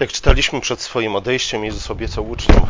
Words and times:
Jak 0.00 0.12
czytaliśmy 0.12 0.60
przed 0.60 0.80
swoim 0.80 1.16
odejściem, 1.16 1.64
Jezus 1.64 1.90
obiecał 1.90 2.30
uczniom 2.30 2.66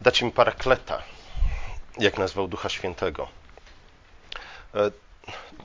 dać 0.00 0.22
im 0.22 0.30
parakleta, 0.30 1.02
jak 1.98 2.18
nazwał 2.18 2.48
Ducha 2.48 2.68
Świętego. 2.68 3.28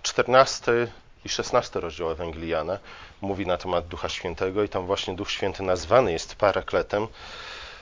14 0.01 0.71
e, 0.71 0.87
i 1.25 1.29
16 1.29 1.79
rozdział 1.79 2.11
Ewangelii 2.11 2.49
Jana 2.49 2.79
mówi 3.21 3.47
na 3.47 3.57
temat 3.57 3.87
Ducha 3.87 4.09
Świętego 4.09 4.63
i 4.63 4.69
tam 4.69 4.85
właśnie 4.85 5.15
Duch 5.15 5.31
Święty 5.31 5.63
nazwany 5.63 6.11
jest 6.11 6.35
parakletem. 6.35 7.07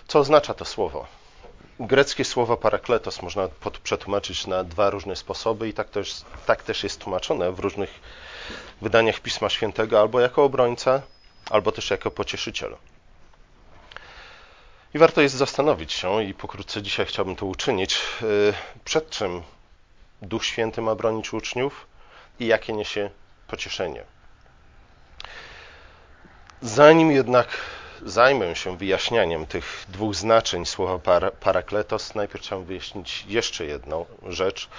Co 0.07 0.20
oznacza 0.20 0.54
to 0.54 0.66
słowo? 0.66 1.07
Greckie 1.80 2.25
słowo 2.25 2.57
parakletos 2.57 3.21
można 3.21 3.50
przetłumaczyć 3.84 4.48
na 4.48 4.64
dwa 4.64 4.89
różne 4.89 5.16
sposoby 5.16 5.70
i 5.70 5.73
tak 5.73 5.89
też, 5.89 6.21
tak 6.46 6.64
też 6.64 6.84
jest 6.84 7.00
tłumaczone 7.02 7.52
w 7.52 7.59
różnych 7.59 8.00
wydaniach 8.82 9.20
Pisma 9.20 9.50
Świętego, 9.50 10.00
albo 10.00 10.20
jako 10.20 10.44
obrońca, 10.44 11.02
albo 11.50 11.71
też 11.71 11.89
jako 11.89 12.11
pocieszyciel. 12.11 12.75
I 14.93 15.00
warto 15.00 15.21
jest 15.21 15.36
zastanowić 15.36 15.93
się, 15.93 16.24
i 16.24 16.33
pokrótce 16.33 16.82
dzisiaj 16.82 17.05
chciałbym 17.05 17.36
to 17.36 17.46
uczynić, 17.46 18.01
y, 18.21 18.54
przed 18.86 19.10
czym 19.10 19.43
Duch 20.21 20.46
Święty 20.46 20.82
ma 20.82 20.96
bronić 20.96 21.33
uczniów 21.33 21.88
i 22.39 22.47
jakie 22.47 22.74
niesie 22.74 23.10
pocieszenie. 23.47 24.04
Zanim 26.61 27.11
jednak 27.11 27.47
zajmę 28.06 28.56
się 28.56 28.78
wyjaśnianiem 28.78 29.46
tych 29.46 29.86
dwóch 29.89 30.15
znaczeń 30.15 30.65
słowa 30.65 31.00
parakletos, 31.39 32.16
najpierw 32.16 32.44
chciałbym 32.44 32.67
wyjaśnić 32.67 33.25
jeszcze 33.28 33.66
jedną 33.66 34.05
rzecz. 34.28 34.69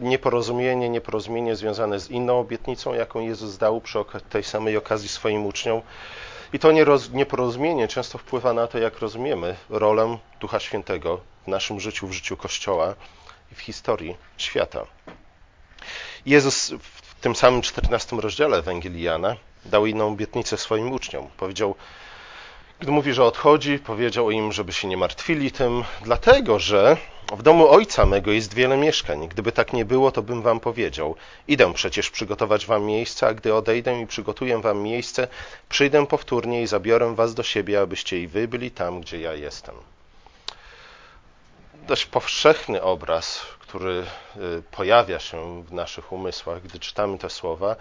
Nieporozumienie, 0.00 0.88
nieporozumienie 0.88 1.56
związane 1.56 2.00
z 2.00 2.10
inną 2.10 2.40
obietnicą, 2.40 2.94
jaką 2.94 3.20
Jezus 3.20 3.58
dał 3.58 3.80
przy 3.80 3.98
tej 4.30 4.44
samej 4.44 4.76
okazji 4.76 5.08
swoim 5.08 5.46
uczniom. 5.46 5.82
I 6.52 6.58
to 6.58 6.68
nieporozumienie 7.12 7.88
często 7.88 8.18
wpływa 8.18 8.52
na 8.52 8.66
to, 8.66 8.78
jak 8.78 8.98
rozumiemy 8.98 9.56
rolę 9.70 10.18
Ducha 10.40 10.60
Świętego 10.60 11.20
w 11.44 11.48
naszym 11.48 11.80
życiu, 11.80 12.06
w 12.06 12.12
życiu 12.12 12.36
Kościoła 12.36 12.94
i 13.52 13.54
w 13.54 13.60
historii 13.60 14.16
świata. 14.36 14.86
Jezus 16.26 16.72
w 16.80 17.20
tym 17.20 17.36
samym 17.36 17.62
14 17.62 18.16
rozdziale 18.16 18.56
Ewangelii 18.56 19.02
Jana 19.02 19.36
dał 19.64 19.86
inną 19.86 20.08
obietnicę 20.08 20.56
swoim 20.56 20.92
uczniom. 20.92 21.28
Powiedział, 21.36 21.74
gdy 22.80 22.92
mówi, 22.92 23.12
że 23.12 23.24
odchodzi, 23.24 23.78
powiedział 23.78 24.30
im, 24.30 24.52
żeby 24.52 24.72
się 24.72 24.88
nie 24.88 24.96
martwili 24.96 25.52
tym, 25.52 25.84
dlatego 26.02 26.58
że 26.58 26.96
w 27.32 27.42
domu 27.42 27.68
ojca 27.68 28.06
mego 28.06 28.32
jest 28.32 28.54
wiele 28.54 28.76
mieszkań. 28.76 29.28
Gdyby 29.28 29.52
tak 29.52 29.72
nie 29.72 29.84
było, 29.84 30.12
to 30.12 30.22
bym 30.22 30.42
wam 30.42 30.60
powiedział: 30.60 31.16
Idę 31.48 31.74
przecież 31.74 32.10
przygotować 32.10 32.66
wam 32.66 32.84
miejsce, 32.84 33.26
a 33.26 33.34
gdy 33.34 33.54
odejdę 33.54 34.00
i 34.00 34.06
przygotuję 34.06 34.58
wam 34.58 34.82
miejsce, 34.82 35.28
przyjdę 35.68 36.06
powtórnie 36.06 36.62
i 36.62 36.66
zabiorę 36.66 37.14
was 37.14 37.34
do 37.34 37.42
siebie, 37.42 37.80
abyście 37.80 38.18
i 38.18 38.28
wy 38.28 38.48
byli 38.48 38.70
tam, 38.70 39.00
gdzie 39.00 39.20
ja 39.20 39.34
jestem. 39.34 39.74
Dość 41.86 42.06
powszechny 42.06 42.82
obraz, 42.82 43.40
który 43.60 44.04
y, 44.36 44.62
pojawia 44.70 45.18
się 45.18 45.64
w 45.64 45.72
naszych 45.72 46.12
umysłach, 46.12 46.62
gdy 46.62 46.78
czytamy 46.78 47.18
te 47.18 47.30
słowa, 47.30 47.76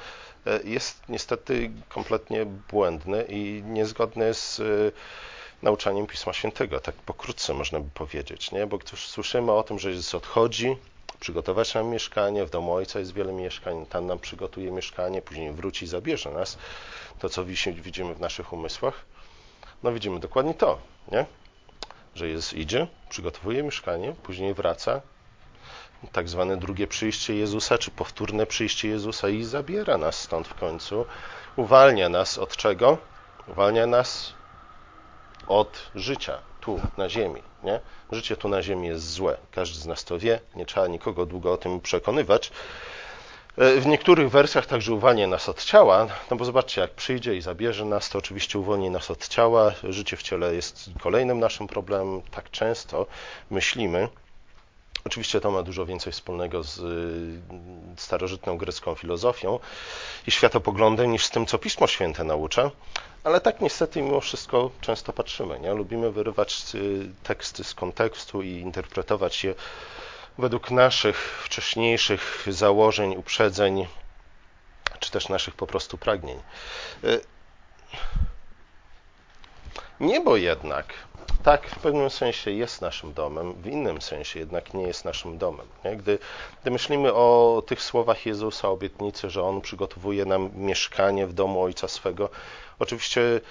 jest 0.63 1.09
niestety 1.09 1.71
kompletnie 1.89 2.45
błędny 2.45 3.25
i 3.29 3.63
niezgodny 3.65 4.33
z 4.33 4.59
y, 4.59 4.91
nauczaniem 5.61 6.07
Pisma 6.07 6.33
Świętego. 6.33 6.79
Tak 6.79 6.95
pokrótce 6.95 7.53
można 7.53 7.79
by 7.79 7.89
powiedzieć, 7.89 8.51
nie? 8.51 8.67
bo 8.67 8.79
słyszymy 8.95 9.51
o 9.51 9.63
tym, 9.63 9.79
że 9.79 9.89
Jezus 9.89 10.15
odchodzi, 10.15 10.77
przygotować 11.19 11.73
nam 11.73 11.87
mieszkanie, 11.87 12.45
w 12.45 12.49
domu 12.49 12.73
Ojca 12.73 12.99
jest 12.99 13.13
wiele 13.13 13.33
mieszkań, 13.33 13.85
tam 13.85 14.07
nam 14.07 14.19
przygotuje 14.19 14.71
mieszkanie, 14.71 15.21
później 15.21 15.51
wróci 15.51 15.85
i 15.85 15.87
zabierze 15.87 16.31
nas, 16.31 16.57
to 17.19 17.29
co 17.29 17.45
widzimy 17.45 18.15
w 18.15 18.19
naszych 18.19 18.53
umysłach, 18.53 19.05
no 19.83 19.91
widzimy 19.91 20.19
dokładnie 20.19 20.53
to, 20.53 20.79
nie? 21.11 21.25
że 22.15 22.27
Jezus 22.27 22.53
idzie, 22.53 22.87
przygotowuje 23.09 23.63
mieszkanie, 23.63 24.15
później 24.23 24.53
wraca, 24.53 25.01
tak 26.11 26.29
zwane 26.29 26.57
drugie 26.57 26.87
przyjście 26.87 27.35
Jezusa, 27.35 27.77
czy 27.77 27.91
powtórne 27.91 28.45
przyjście 28.45 28.87
Jezusa 28.87 29.29
i 29.29 29.43
zabiera 29.43 29.97
nas 29.97 30.21
stąd 30.21 30.47
w 30.47 30.53
końcu, 30.53 31.05
uwalnia 31.55 32.09
nas 32.09 32.37
od 32.37 32.55
czego? 32.57 32.97
Uwalnia 33.47 33.87
nas 33.87 34.33
od 35.47 35.91
życia 35.95 36.37
tu 36.61 36.79
na 36.97 37.09
ziemi. 37.09 37.41
Nie? 37.63 37.79
Życie 38.11 38.37
tu 38.37 38.49
na 38.49 38.61
ziemi 38.61 38.87
jest 38.87 39.11
złe. 39.11 39.37
Każdy 39.51 39.79
z 39.79 39.85
nas 39.85 40.03
to 40.03 40.19
wie, 40.19 40.39
nie 40.55 40.65
trzeba 40.65 40.87
nikogo 40.87 41.25
długo 41.25 41.53
o 41.53 41.57
tym 41.57 41.79
przekonywać. 41.79 42.51
E, 43.57 43.79
w 43.79 43.85
niektórych 43.87 44.29
wersjach 44.29 44.65
także 44.65 44.93
uwalnia 44.93 45.27
nas 45.27 45.49
od 45.49 45.63
ciała, 45.63 46.07
no 46.31 46.37
bo 46.37 46.45
zobaczcie, 46.45 46.81
jak 46.81 46.91
przyjdzie 46.91 47.35
i 47.35 47.41
zabierze 47.41 47.85
nas, 47.85 48.09
to 48.09 48.17
oczywiście 48.19 48.59
uwolni 48.59 48.89
nas 48.89 49.11
od 49.11 49.27
ciała. 49.27 49.71
Życie 49.83 50.17
w 50.17 50.23
ciele 50.23 50.55
jest 50.55 50.89
kolejnym 50.99 51.39
naszym 51.39 51.67
problemem. 51.67 52.21
Tak 52.21 52.51
często 52.51 53.05
myślimy. 53.49 54.09
Oczywiście 55.05 55.41
to 55.41 55.51
ma 55.51 55.63
dużo 55.63 55.85
więcej 55.85 56.13
wspólnego 56.13 56.63
z 56.63 56.79
y, 56.79 57.41
starożytną 57.97 58.57
grecką 58.57 58.95
filozofią 58.95 59.59
i 60.27 60.31
światopoglądem 60.31 61.11
niż 61.11 61.25
z 61.25 61.29
tym, 61.29 61.45
co 61.45 61.57
Pismo 61.57 61.87
Święte 61.87 62.23
naucza, 62.23 62.71
ale 63.23 63.41
tak 63.41 63.61
niestety 63.61 64.01
mimo 64.01 64.21
wszystko 64.21 64.71
często 64.81 65.13
patrzymy. 65.13 65.59
Nie? 65.59 65.73
Lubimy 65.73 66.11
wyrywać 66.11 66.63
y, 66.75 67.09
teksty 67.23 67.63
z 67.63 67.73
kontekstu 67.73 68.41
i 68.41 68.49
interpretować 68.49 69.43
je 69.43 69.55
według 70.37 70.71
naszych 70.71 71.41
wcześniejszych 71.43 72.45
założeń, 72.47 73.15
uprzedzeń, 73.15 73.87
czy 74.99 75.11
też 75.11 75.29
naszych 75.29 75.55
po 75.55 75.67
prostu 75.67 75.97
pragnień. 75.97 76.39
Y, 77.03 77.21
niebo 79.99 80.37
jednak 80.37 80.93
tak, 81.43 81.67
w 81.67 81.79
pewnym 81.79 82.09
sensie 82.09 82.51
jest 82.51 82.81
naszym 82.81 83.13
domem, 83.13 83.53
w 83.53 83.67
innym 83.67 84.01
sensie 84.01 84.39
jednak 84.39 84.73
nie 84.73 84.83
jest 84.83 85.05
naszym 85.05 85.37
domem. 85.37 85.67
Gdy, 85.97 86.19
gdy 86.61 86.71
myślimy 86.71 87.13
o 87.13 87.63
tych 87.67 87.81
słowach 87.81 88.25
Jezusa, 88.25 88.69
obietnicy, 88.69 89.29
że 89.29 89.43
On 89.43 89.61
przygotowuje 89.61 90.25
nam 90.25 90.49
mieszkanie 90.55 91.27
w 91.27 91.33
domu 91.33 91.63
Ojca 91.63 91.87
swego, 91.87 92.29
oczywiście 92.79 93.41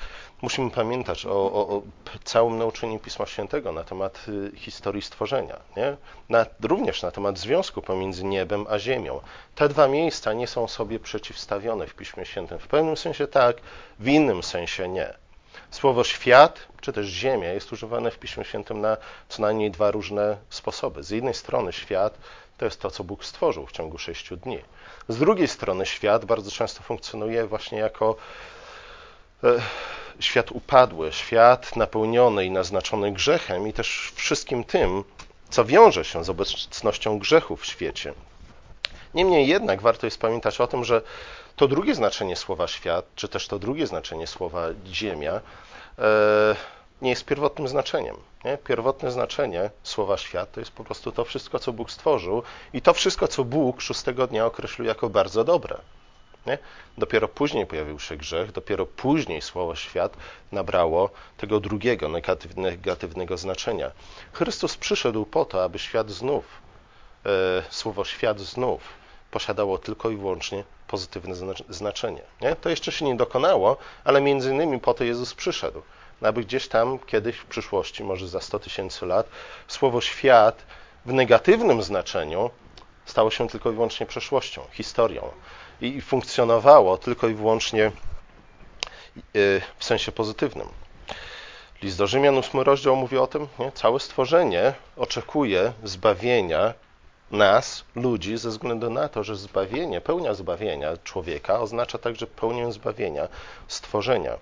musimy 0.42 0.70
pamiętać 0.70 1.26
o, 1.26 1.30
o, 1.30 1.68
o 1.68 1.82
całym 2.24 2.58
nauczeniu 2.58 2.98
Pisma 2.98 3.26
Świętego 3.26 3.72
na 3.72 3.84
temat 3.84 4.26
y, 4.28 4.56
historii 4.56 5.02
stworzenia, 5.02 5.56
nie? 5.76 5.96
Na, 6.28 6.46
również 6.62 7.02
na 7.02 7.10
temat 7.10 7.38
związku 7.38 7.82
pomiędzy 7.82 8.24
niebem 8.24 8.66
a 8.68 8.78
ziemią. 8.78 9.20
Te 9.54 9.68
dwa 9.68 9.88
miejsca 9.88 10.32
nie 10.32 10.46
są 10.46 10.68
sobie 10.68 11.00
przeciwstawione 11.00 11.86
w 11.86 11.94
Piśmie 11.94 12.24
Świętym. 12.24 12.58
W 12.58 12.66
pewnym 12.66 12.96
sensie 12.96 13.26
tak, 13.26 13.56
w 13.98 14.08
innym 14.08 14.42
sensie 14.42 14.88
nie. 14.88 15.27
Słowo 15.70 16.04
świat, 16.04 16.66
czy 16.80 16.92
też 16.92 17.06
ziemia 17.06 17.52
jest 17.52 17.72
używane 17.72 18.10
w 18.10 18.18
Piśmie 18.18 18.44
Świętym 18.44 18.80
na 18.80 18.96
co 19.28 19.42
najmniej 19.42 19.70
dwa 19.70 19.90
różne 19.90 20.36
sposoby. 20.50 21.02
Z 21.02 21.10
jednej 21.10 21.34
strony 21.34 21.72
świat 21.72 22.18
to 22.58 22.64
jest 22.64 22.80
to, 22.80 22.90
co 22.90 23.04
Bóg 23.04 23.24
stworzył 23.24 23.66
w 23.66 23.72
ciągu 23.72 23.98
sześciu 23.98 24.36
dni. 24.36 24.58
Z 25.08 25.18
drugiej 25.18 25.48
strony 25.48 25.86
świat 25.86 26.24
bardzo 26.24 26.50
często 26.50 26.82
funkcjonuje 26.82 27.46
właśnie 27.46 27.78
jako 27.78 28.16
e, 29.44 29.48
świat 30.20 30.52
upadły, 30.52 31.12
świat 31.12 31.76
napełniony 31.76 32.44
i 32.44 32.50
naznaczony 32.50 33.12
grzechem 33.12 33.68
i 33.68 33.72
też 33.72 34.12
wszystkim 34.14 34.64
tym, 34.64 35.04
co 35.50 35.64
wiąże 35.64 36.04
się 36.04 36.24
z 36.24 36.30
obecnością 36.30 37.18
grzechu 37.18 37.56
w 37.56 37.66
świecie. 37.66 38.14
Niemniej 39.14 39.48
jednak 39.48 39.82
warto 39.82 40.06
jest 40.06 40.20
pamiętać 40.20 40.60
o 40.60 40.66
tym, 40.66 40.84
że 40.84 41.02
to 41.58 41.68
drugie 41.68 41.94
znaczenie 41.94 42.36
słowa 42.36 42.68
świat, 42.68 43.04
czy 43.14 43.28
też 43.28 43.48
to 43.48 43.58
drugie 43.58 43.86
znaczenie 43.86 44.26
słowa 44.26 44.66
ziemia, 44.86 45.40
e, 45.98 46.56
nie 47.02 47.10
jest 47.10 47.24
pierwotnym 47.24 47.68
znaczeniem. 47.68 48.16
Nie? 48.44 48.58
Pierwotne 48.58 49.10
znaczenie 49.10 49.70
słowa 49.82 50.16
świat 50.16 50.52
to 50.52 50.60
jest 50.60 50.72
po 50.72 50.84
prostu 50.84 51.12
to 51.12 51.24
wszystko, 51.24 51.58
co 51.58 51.72
Bóg 51.72 51.90
stworzył 51.90 52.42
i 52.72 52.82
to 52.82 52.94
wszystko, 52.94 53.28
co 53.28 53.44
Bóg 53.44 53.80
szóstego 53.80 54.26
dnia 54.26 54.46
określił 54.46 54.88
jako 54.88 55.10
bardzo 55.10 55.44
dobre. 55.44 55.78
Nie? 56.46 56.58
Dopiero 56.98 57.28
później 57.28 57.66
pojawił 57.66 57.98
się 57.98 58.16
grzech, 58.16 58.52
dopiero 58.52 58.86
później 58.86 59.42
słowo 59.42 59.74
świat 59.74 60.16
nabrało 60.52 61.10
tego 61.36 61.60
drugiego, 61.60 62.08
negatywnego 62.56 63.36
znaczenia. 63.36 63.90
Chrystus 64.32 64.76
przyszedł 64.76 65.26
po 65.26 65.44
to, 65.44 65.64
aby 65.64 65.78
świat 65.78 66.10
znów, 66.10 66.44
e, 67.26 67.62
słowo 67.70 68.04
świat 68.04 68.40
znów 68.40 68.97
posiadało 69.30 69.78
tylko 69.78 70.10
i 70.10 70.16
wyłącznie 70.16 70.64
pozytywne 70.86 71.34
znaczenie. 71.68 72.22
Nie? 72.40 72.56
To 72.56 72.68
jeszcze 72.68 72.92
się 72.92 73.04
nie 73.04 73.16
dokonało, 73.16 73.76
ale 74.04 74.20
między 74.20 74.50
innymi 74.50 74.80
po 74.80 74.94
to 74.94 75.04
Jezus 75.04 75.34
przyszedł, 75.34 75.82
aby 76.22 76.44
gdzieś 76.44 76.68
tam 76.68 76.98
kiedyś 76.98 77.36
w 77.36 77.44
przyszłości, 77.44 78.04
może 78.04 78.28
za 78.28 78.40
100 78.40 78.58
tysięcy 78.58 79.06
lat, 79.06 79.28
słowo 79.68 80.00
świat 80.00 80.62
w 81.06 81.12
negatywnym 81.12 81.82
znaczeniu 81.82 82.50
stało 83.06 83.30
się 83.30 83.48
tylko 83.48 83.70
i 83.70 83.74
wyłącznie 83.74 84.06
przeszłością, 84.06 84.62
historią 84.72 85.30
i 85.80 86.00
funkcjonowało 86.00 86.98
tylko 86.98 87.28
i 87.28 87.34
wyłącznie 87.34 87.92
y, 89.36 89.60
w 89.78 89.84
sensie 89.84 90.12
pozytywnym. 90.12 90.68
List 91.82 91.98
do 91.98 92.06
Rzymian, 92.06 92.38
ósmy 92.38 92.64
rozdział 92.64 92.96
mówi 92.96 93.18
o 93.18 93.26
tym, 93.26 93.48
nie? 93.58 93.72
całe 93.72 94.00
stworzenie 94.00 94.74
oczekuje 94.96 95.72
zbawienia 95.84 96.74
nas, 97.30 97.84
ludzi, 97.94 98.38
ze 98.38 98.48
względu 98.48 98.90
na 98.90 99.08
to, 99.08 99.24
że 99.24 99.36
zbawienie, 99.36 100.00
pełnia 100.00 100.34
zbawienia 100.34 100.96
człowieka 101.04 101.60
oznacza 101.60 101.98
także 101.98 102.26
pełnię 102.26 102.72
zbawienia 102.72 103.28
stworzenia. 103.68 104.32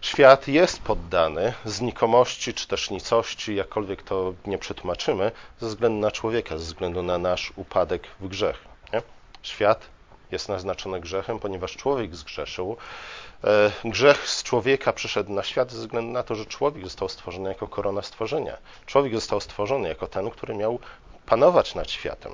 Świat 0.00 0.48
jest 0.48 0.82
poddany 0.82 1.52
znikomości 1.64 2.54
czy 2.54 2.68
też 2.68 2.90
nicości, 2.90 3.54
jakkolwiek 3.54 4.02
to 4.02 4.34
nie 4.46 4.58
przetłumaczymy, 4.58 5.32
ze 5.60 5.66
względu 5.66 6.00
na 6.00 6.10
człowieka, 6.10 6.58
ze 6.58 6.64
względu 6.64 7.02
na 7.02 7.18
nasz 7.18 7.52
upadek 7.56 8.06
w 8.20 8.28
grzech. 8.28 8.64
Nie? 8.92 9.02
Świat 9.42 9.86
jest 10.32 10.48
naznaczony 10.48 11.00
grzechem, 11.00 11.38
ponieważ 11.38 11.76
człowiek 11.76 12.16
zgrzeszył. 12.16 12.76
E, 13.44 13.72
grzech 13.84 14.28
z 14.28 14.42
człowieka 14.42 14.92
przyszedł 14.92 15.32
na 15.32 15.42
świat 15.42 15.72
ze 15.72 15.78
względu 15.78 16.12
na 16.12 16.22
to, 16.22 16.34
że 16.34 16.46
człowiek 16.46 16.84
został 16.84 17.08
stworzony 17.08 17.48
jako 17.48 17.68
korona 17.68 18.02
stworzenia. 18.02 18.56
Człowiek 18.86 19.14
został 19.14 19.40
stworzony 19.40 19.88
jako 19.88 20.06
ten, 20.06 20.30
który 20.30 20.54
miał 20.54 20.78
panować 21.26 21.74
nad 21.74 21.90
światem. 21.90 22.32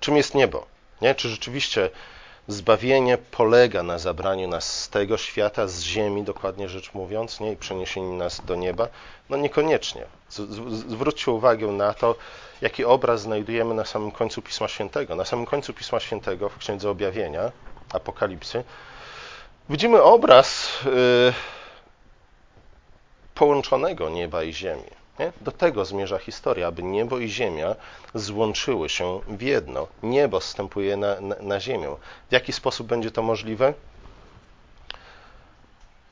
Czym 0.00 0.16
jest 0.16 0.34
niebo? 0.34 0.66
Nie? 1.02 1.14
Czy 1.14 1.28
rzeczywiście 1.28 1.90
zbawienie 2.48 3.18
polega 3.18 3.82
na 3.82 3.98
zabraniu 3.98 4.48
nas 4.48 4.82
z 4.82 4.88
tego 4.88 5.16
świata, 5.16 5.66
z 5.66 5.80
ziemi, 5.80 6.22
dokładnie 6.22 6.68
rzecz 6.68 6.94
mówiąc, 6.94 7.40
nie? 7.40 7.52
i 7.52 7.56
przeniesieniu 7.56 8.14
nas 8.14 8.40
do 8.44 8.56
nieba? 8.56 8.88
No 9.30 9.36
niekoniecznie. 9.36 10.04
Zwróćcie 10.88 11.30
uwagę 11.30 11.66
na 11.66 11.94
to, 11.94 12.14
jaki 12.60 12.84
obraz 12.84 13.20
znajdujemy 13.20 13.74
na 13.74 13.84
samym 13.84 14.10
końcu 14.10 14.42
Pisma 14.42 14.68
Świętego. 14.68 15.14
Na 15.16 15.24
samym 15.24 15.46
końcu 15.46 15.74
Pisma 15.74 16.00
Świętego, 16.00 16.48
w 16.48 16.58
Księdze 16.58 16.90
Objawienia, 16.90 17.52
Apokalipsy, 17.92 18.64
widzimy 19.68 20.02
obraz 20.02 20.70
yy, 20.84 21.32
połączonego 23.38 24.08
nieba 24.08 24.42
i 24.42 24.52
ziemi. 24.52 24.90
Nie? 25.18 25.32
Do 25.40 25.52
tego 25.52 25.84
zmierza 25.84 26.18
historia, 26.18 26.66
aby 26.66 26.82
niebo 26.82 27.18
i 27.18 27.28
ziemia 27.28 27.76
złączyły 28.14 28.88
się 28.88 29.20
w 29.28 29.42
jedno. 29.42 29.86
Niebo 30.02 30.40
wstępuje 30.40 30.96
na, 30.96 31.20
na, 31.20 31.36
na 31.40 31.60
ziemię. 31.60 31.96
W 32.28 32.32
jaki 32.32 32.52
sposób 32.52 32.86
będzie 32.86 33.10
to 33.10 33.22
możliwe? 33.22 33.74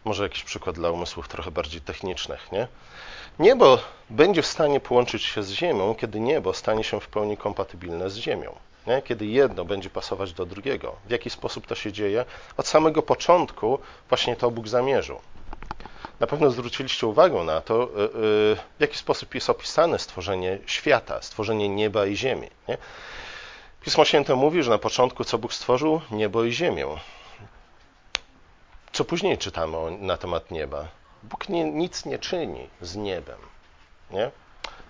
Może 0.04 0.22
jakiś 0.22 0.44
przykład 0.44 0.76
dla 0.76 0.90
umysłów 0.90 1.28
trochę 1.28 1.50
bardziej 1.50 1.80
technicznych, 1.80 2.52
nie? 2.52 2.68
Niebo 3.38 3.78
będzie 4.10 4.42
w 4.42 4.46
stanie 4.46 4.80
połączyć 4.80 5.22
się 5.22 5.42
z 5.42 5.50
Ziemią, 5.50 5.94
kiedy 5.94 6.20
niebo 6.20 6.54
stanie 6.54 6.84
się 6.84 7.00
w 7.00 7.08
pełni 7.08 7.36
kompatybilne 7.36 8.10
z 8.10 8.16
Ziemią. 8.16 8.54
Nie? 8.86 9.02
Kiedy 9.02 9.26
jedno 9.26 9.64
będzie 9.64 9.90
pasować 9.90 10.32
do 10.32 10.46
drugiego. 10.46 10.96
W 11.06 11.10
jaki 11.10 11.30
sposób 11.30 11.66
to 11.66 11.74
się 11.74 11.92
dzieje? 11.92 12.24
Od 12.56 12.66
samego 12.66 13.02
początku 13.02 13.78
właśnie 14.08 14.36
to 14.36 14.50
Bóg 14.50 14.68
zamierzył. 14.68 15.20
Na 16.20 16.26
pewno 16.26 16.50
zwróciliście 16.50 17.06
uwagę 17.06 17.44
na 17.44 17.60
to, 17.60 17.84
y, 17.84 17.86
y, 17.86 18.08
w 18.78 18.80
jaki 18.80 18.98
sposób 18.98 19.34
jest 19.34 19.50
opisane 19.50 19.98
stworzenie 19.98 20.58
świata, 20.66 21.22
stworzenie 21.22 21.68
nieba 21.68 22.06
i 22.06 22.16
ziemi. 22.16 22.50
Nie? 22.68 22.78
Pismo 23.80 24.04
Święte 24.04 24.34
mówi, 24.34 24.62
że 24.62 24.70
na 24.70 24.78
początku 24.78 25.24
co 25.24 25.38
Bóg 25.38 25.54
stworzył? 25.54 26.00
Niebo 26.10 26.44
i 26.44 26.52
ziemię. 26.52 26.86
Co 28.92 29.04
później 29.04 29.38
czytamy 29.38 29.76
na 29.90 30.16
temat 30.16 30.50
nieba? 30.50 30.88
Bóg 31.22 31.48
nie, 31.48 31.64
nic 31.64 32.04
nie 32.04 32.18
czyni 32.18 32.68
z 32.80 32.96
niebem. 32.96 33.38
Nie? 34.10 34.30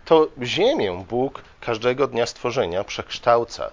To 0.04 0.28
ziemię 0.42 1.04
Bóg 1.08 1.42
każdego 1.60 2.06
dnia 2.06 2.26
stworzenia 2.26 2.84
przekształca 2.84 3.70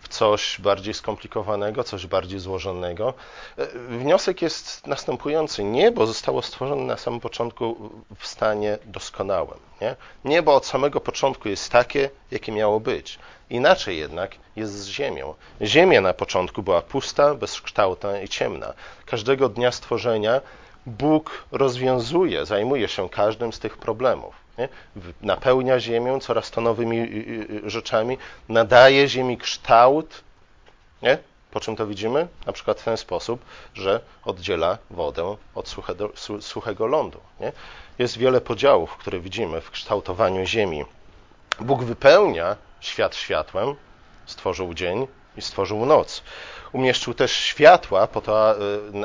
w 0.00 0.08
coś 0.08 0.60
bardziej 0.60 0.94
skomplikowanego, 0.94 1.84
coś 1.84 2.06
bardziej 2.06 2.38
złożonego. 2.38 3.14
E, 3.58 3.66
wniosek 3.88 4.42
jest 4.42 4.86
następujący. 4.86 5.64
Niebo 5.64 6.06
zostało 6.06 6.42
stworzone 6.42 6.82
na 6.82 6.96
samym 6.96 7.20
początku 7.20 7.90
w 8.18 8.26
stanie 8.26 8.78
doskonałym. 8.84 9.58
Nie? 9.80 9.96
Niebo 10.24 10.54
od 10.54 10.66
samego 10.66 11.00
początku 11.00 11.48
jest 11.48 11.72
takie, 11.72 12.10
jakie 12.30 12.52
miało 12.52 12.80
być. 12.80 13.18
Inaczej 13.50 13.98
jednak 13.98 14.36
jest 14.56 14.72
z 14.72 14.86
Ziemią. 14.86 15.34
Ziemia 15.62 16.00
na 16.00 16.12
początku 16.12 16.62
była 16.62 16.82
pusta, 16.82 17.34
bezkształtna 17.34 18.20
i 18.20 18.28
ciemna. 18.28 18.72
Każdego 19.06 19.48
dnia 19.48 19.72
stworzenia 19.72 20.40
Bóg 20.86 21.44
rozwiązuje, 21.52 22.46
zajmuje 22.46 22.88
się 22.88 23.08
każdym 23.08 23.52
z 23.52 23.58
tych 23.58 23.76
problemów. 23.76 24.47
Nie? 24.58 24.68
Napełnia 25.22 25.80
ziemię 25.80 26.18
coraz 26.20 26.50
to 26.50 26.60
nowymi 26.60 26.98
y, 26.98 27.02
y, 27.02 27.66
y, 27.66 27.70
rzeczami, 27.70 28.18
nadaje 28.48 29.08
ziemi 29.08 29.38
kształt. 29.38 30.24
Nie? 31.02 31.18
Po 31.50 31.60
czym 31.60 31.76
to 31.76 31.86
widzimy? 31.86 32.28
Na 32.46 32.52
przykład 32.52 32.80
w 32.80 32.84
ten 32.84 32.96
sposób, 32.96 33.44
że 33.74 34.00
oddziela 34.24 34.78
wodę 34.90 35.36
od 35.54 35.68
suchego, 35.68 36.10
suchego 36.40 36.86
lądu. 36.86 37.20
Nie? 37.40 37.52
Jest 37.98 38.18
wiele 38.18 38.40
podziałów, 38.40 38.96
które 38.96 39.20
widzimy 39.20 39.60
w 39.60 39.70
kształtowaniu 39.70 40.46
ziemi. 40.46 40.84
Bóg 41.60 41.84
wypełnia 41.84 42.56
świat 42.80 43.16
światłem, 43.16 43.74
stworzył 44.26 44.74
dzień 44.74 45.06
i 45.36 45.42
stworzył 45.42 45.86
noc. 45.86 46.22
Umieszczył 46.72 47.14
też 47.14 47.32
światła 47.32 48.06
po 48.06 48.20
to, 48.20 48.54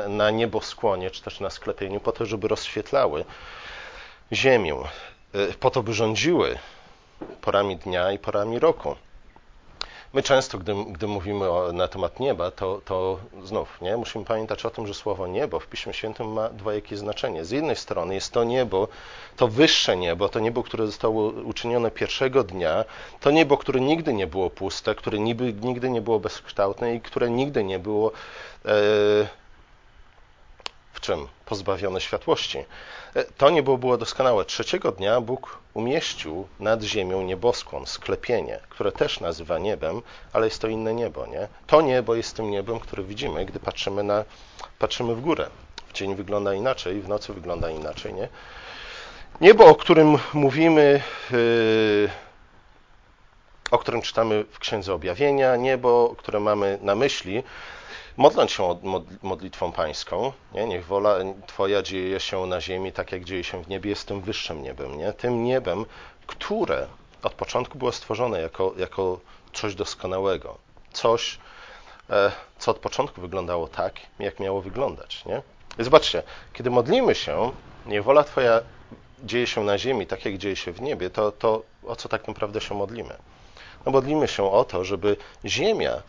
na 0.08 0.30
nieboskłonie, 0.30 1.10
czy 1.10 1.22
też 1.22 1.40
na 1.40 1.50
sklepieniu, 1.50 2.00
po 2.00 2.12
to, 2.12 2.26
żeby 2.26 2.48
rozświetlały 2.48 3.24
ziemię. 4.32 4.76
Y, 5.34 5.54
po 5.60 5.70
to, 5.70 5.82
by 5.82 5.94
rządziły 5.94 6.58
porami 7.40 7.76
dnia 7.76 8.12
i 8.12 8.18
porami 8.18 8.58
roku. 8.58 8.96
My 10.14 10.22
często, 10.22 10.58
gdy, 10.58 10.74
gdy 10.92 11.06
mówimy 11.06 11.50
o, 11.50 11.72
na 11.72 11.88
temat 11.88 12.20
nieba, 12.20 12.50
to, 12.50 12.80
to 12.84 13.18
znów 13.44 13.80
nie? 13.80 13.96
musimy 13.96 14.24
pamiętać 14.24 14.64
o 14.66 14.70
tym, 14.70 14.86
że 14.86 14.94
słowo 14.94 15.26
niebo 15.26 15.60
w 15.60 15.66
Piśmie 15.66 15.94
Świętym 15.94 16.32
ma 16.32 16.48
dwojakie 16.48 16.96
znaczenie. 16.96 17.44
Z 17.44 17.50
jednej 17.50 17.76
strony 17.76 18.14
jest 18.14 18.32
to 18.32 18.44
niebo, 18.44 18.88
to 19.36 19.48
wyższe 19.48 19.96
niebo, 19.96 20.28
to 20.28 20.40
niebo, 20.40 20.62
które 20.62 20.86
zostało 20.86 21.28
uczynione 21.28 21.90
pierwszego 21.90 22.44
dnia, 22.44 22.84
to 23.20 23.30
niebo, 23.30 23.56
które 23.56 23.80
nigdy 23.80 24.14
nie 24.14 24.26
było 24.26 24.50
puste, 24.50 24.94
które 24.94 25.18
nigdy, 25.18 25.52
nigdy 25.52 25.90
nie 25.90 26.00
było 26.00 26.20
bezkształtne 26.20 26.94
i 26.94 27.00
które 27.00 27.30
nigdy 27.30 27.64
nie 27.64 27.78
było 27.78 28.12
e, 28.64 29.43
w 30.94 31.00
czym? 31.00 31.28
Pozbawione 31.46 32.00
światłości. 32.00 32.58
E, 33.14 33.24
to 33.24 33.50
niebo 33.50 33.78
było 33.78 33.96
doskonałe. 33.98 34.44
Trzeciego 34.44 34.92
dnia 34.92 35.20
Bóg 35.20 35.58
umieścił 35.74 36.48
nad 36.60 36.82
ziemią 36.82 37.22
nieboskłon, 37.22 37.86
sklepienie, 37.86 38.60
które 38.68 38.92
też 38.92 39.20
nazywa 39.20 39.58
niebem, 39.58 40.02
ale 40.32 40.46
jest 40.46 40.60
to 40.60 40.68
inne 40.68 40.94
niebo, 40.94 41.26
nie? 41.26 41.48
To 41.66 41.82
niebo 41.82 42.14
jest 42.14 42.36
tym 42.36 42.50
niebem, 42.50 42.80
które 42.80 43.02
widzimy, 43.02 43.44
gdy 43.44 43.60
patrzymy, 43.60 44.02
na, 44.02 44.24
patrzymy 44.78 45.14
w 45.14 45.20
górę. 45.20 45.50
W 45.88 45.92
dzień 45.92 46.14
wygląda 46.14 46.54
inaczej, 46.54 47.00
w 47.00 47.08
nocy 47.08 47.32
wygląda 47.32 47.70
inaczej, 47.70 48.14
nie? 48.14 48.28
Niebo, 49.40 49.66
o 49.66 49.74
którym 49.74 50.18
mówimy, 50.32 51.02
yy, 51.30 52.10
o 53.70 53.78
którym 53.78 54.02
czytamy 54.02 54.44
w 54.50 54.58
Księdze 54.58 54.94
Objawienia, 54.94 55.56
niebo, 55.56 56.14
które 56.18 56.40
mamy 56.40 56.78
na 56.82 56.94
myśli, 56.94 57.42
modląc 58.16 58.50
się 58.50 58.78
modlitwą 59.22 59.72
pańską, 59.72 60.32
nie? 60.52 60.66
niech 60.66 60.86
wola 60.86 61.16
Twoja 61.46 61.82
dzieje 61.82 62.20
się 62.20 62.46
na 62.46 62.60
ziemi 62.60 62.92
tak, 62.92 63.12
jak 63.12 63.24
dzieje 63.24 63.44
się 63.44 63.64
w 63.64 63.68
niebie, 63.68 63.90
jest 63.90 64.08
tym 64.08 64.20
wyższym 64.20 64.62
niebem, 64.62 64.98
nie? 64.98 65.12
tym 65.12 65.44
niebem, 65.44 65.84
które 66.26 66.86
od 67.22 67.34
początku 67.34 67.78
było 67.78 67.92
stworzone 67.92 68.40
jako, 68.40 68.74
jako 68.76 69.20
coś 69.52 69.74
doskonałego, 69.74 70.58
coś, 70.92 71.38
e, 72.10 72.32
co 72.58 72.70
od 72.70 72.78
początku 72.78 73.20
wyglądało 73.20 73.68
tak, 73.68 73.94
jak 74.18 74.40
miało 74.40 74.60
wyglądać. 74.62 75.24
Nie? 75.24 75.42
I 75.78 75.84
zobaczcie, 75.84 76.22
kiedy 76.52 76.70
modlimy 76.70 77.14
się, 77.14 77.52
niech 77.86 78.04
wola 78.04 78.24
Twoja 78.24 78.60
dzieje 79.22 79.46
się 79.46 79.64
na 79.64 79.78
ziemi 79.78 80.06
tak, 80.06 80.24
jak 80.24 80.38
dzieje 80.38 80.56
się 80.56 80.72
w 80.72 80.80
niebie, 80.80 81.10
to, 81.10 81.32
to 81.32 81.62
o 81.86 81.96
co 81.96 82.08
tak 82.08 82.28
naprawdę 82.28 82.60
się 82.60 82.74
modlimy? 82.74 83.16
No 83.86 83.92
modlimy 83.92 84.28
się 84.28 84.50
o 84.50 84.64
to, 84.64 84.84
żeby 84.84 85.16
ziemia 85.44 86.02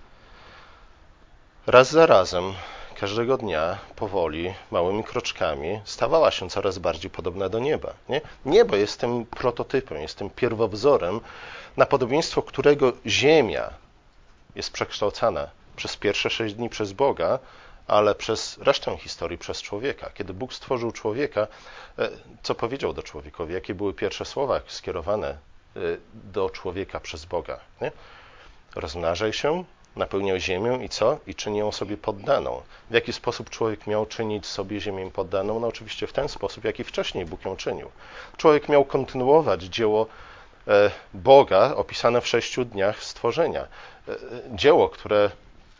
raz 1.67 1.91
za 1.91 2.05
razem, 2.05 2.53
każdego 2.99 3.37
dnia, 3.37 3.77
powoli, 3.95 4.53
małymi 4.71 5.03
kroczkami, 5.03 5.81
stawała 5.85 6.31
się 6.31 6.49
coraz 6.49 6.77
bardziej 6.79 7.11
podobna 7.11 7.49
do 7.49 7.59
nieba. 7.59 7.93
Nie? 8.09 8.21
Niebo 8.45 8.75
jest 8.75 8.99
tym 8.99 9.25
prototypem, 9.25 10.01
jest 10.01 10.17
tym 10.17 10.29
pierwowzorem, 10.29 11.19
na 11.77 11.85
podobieństwo 11.85 12.41
którego 12.41 12.93
Ziemia 13.05 13.69
jest 14.55 14.71
przekształcana 14.71 15.47
przez 15.75 15.97
pierwsze 15.97 16.29
sześć 16.29 16.55
dni 16.55 16.69
przez 16.69 16.93
Boga, 16.93 17.39
ale 17.87 18.15
przez 18.15 18.57
resztę 18.57 18.97
historii 18.97 19.37
przez 19.37 19.61
człowieka. 19.61 20.09
Kiedy 20.13 20.33
Bóg 20.33 20.53
stworzył 20.53 20.91
człowieka, 20.91 21.47
e, 21.99 22.09
co 22.43 22.55
powiedział 22.55 22.93
do 22.93 23.03
człowiekowi? 23.03 23.53
Jakie 23.53 23.75
były 23.75 23.93
pierwsze 23.93 24.25
słowa 24.25 24.61
skierowane 24.67 25.27
e, 25.27 25.37
do 26.13 26.49
człowieka 26.49 26.99
przez 26.99 27.25
Boga? 27.25 27.59
Nie? 27.81 27.91
Rozmnażaj 28.75 29.33
się, 29.33 29.63
napełniał 29.95 30.39
ziemię 30.39 30.79
i 30.85 30.89
co? 30.89 31.17
I 31.27 31.35
czyni 31.35 31.57
ją 31.59 31.71
sobie 31.71 31.97
poddaną. 31.97 32.61
W 32.89 32.93
jaki 32.93 33.13
sposób 33.13 33.49
człowiek 33.49 33.87
miał 33.87 34.05
czynić 34.05 34.45
sobie 34.45 34.79
ziemię 34.79 35.11
poddaną? 35.11 35.59
No 35.59 35.67
oczywiście 35.67 36.07
w 36.07 36.13
ten 36.13 36.29
sposób, 36.29 36.63
jaki 36.63 36.83
wcześniej 36.83 37.25
Bóg 37.25 37.45
ją 37.45 37.55
czynił. 37.55 37.91
Człowiek 38.37 38.69
miał 38.69 38.85
kontynuować 38.85 39.63
dzieło 39.63 40.07
e, 40.67 40.91
Boga 41.13 41.73
opisane 41.75 42.21
w 42.21 42.27
sześciu 42.27 42.65
dniach 42.65 43.03
stworzenia. 43.03 43.61
E, 44.07 44.15
dzieło, 44.49 44.89
które 44.89 45.31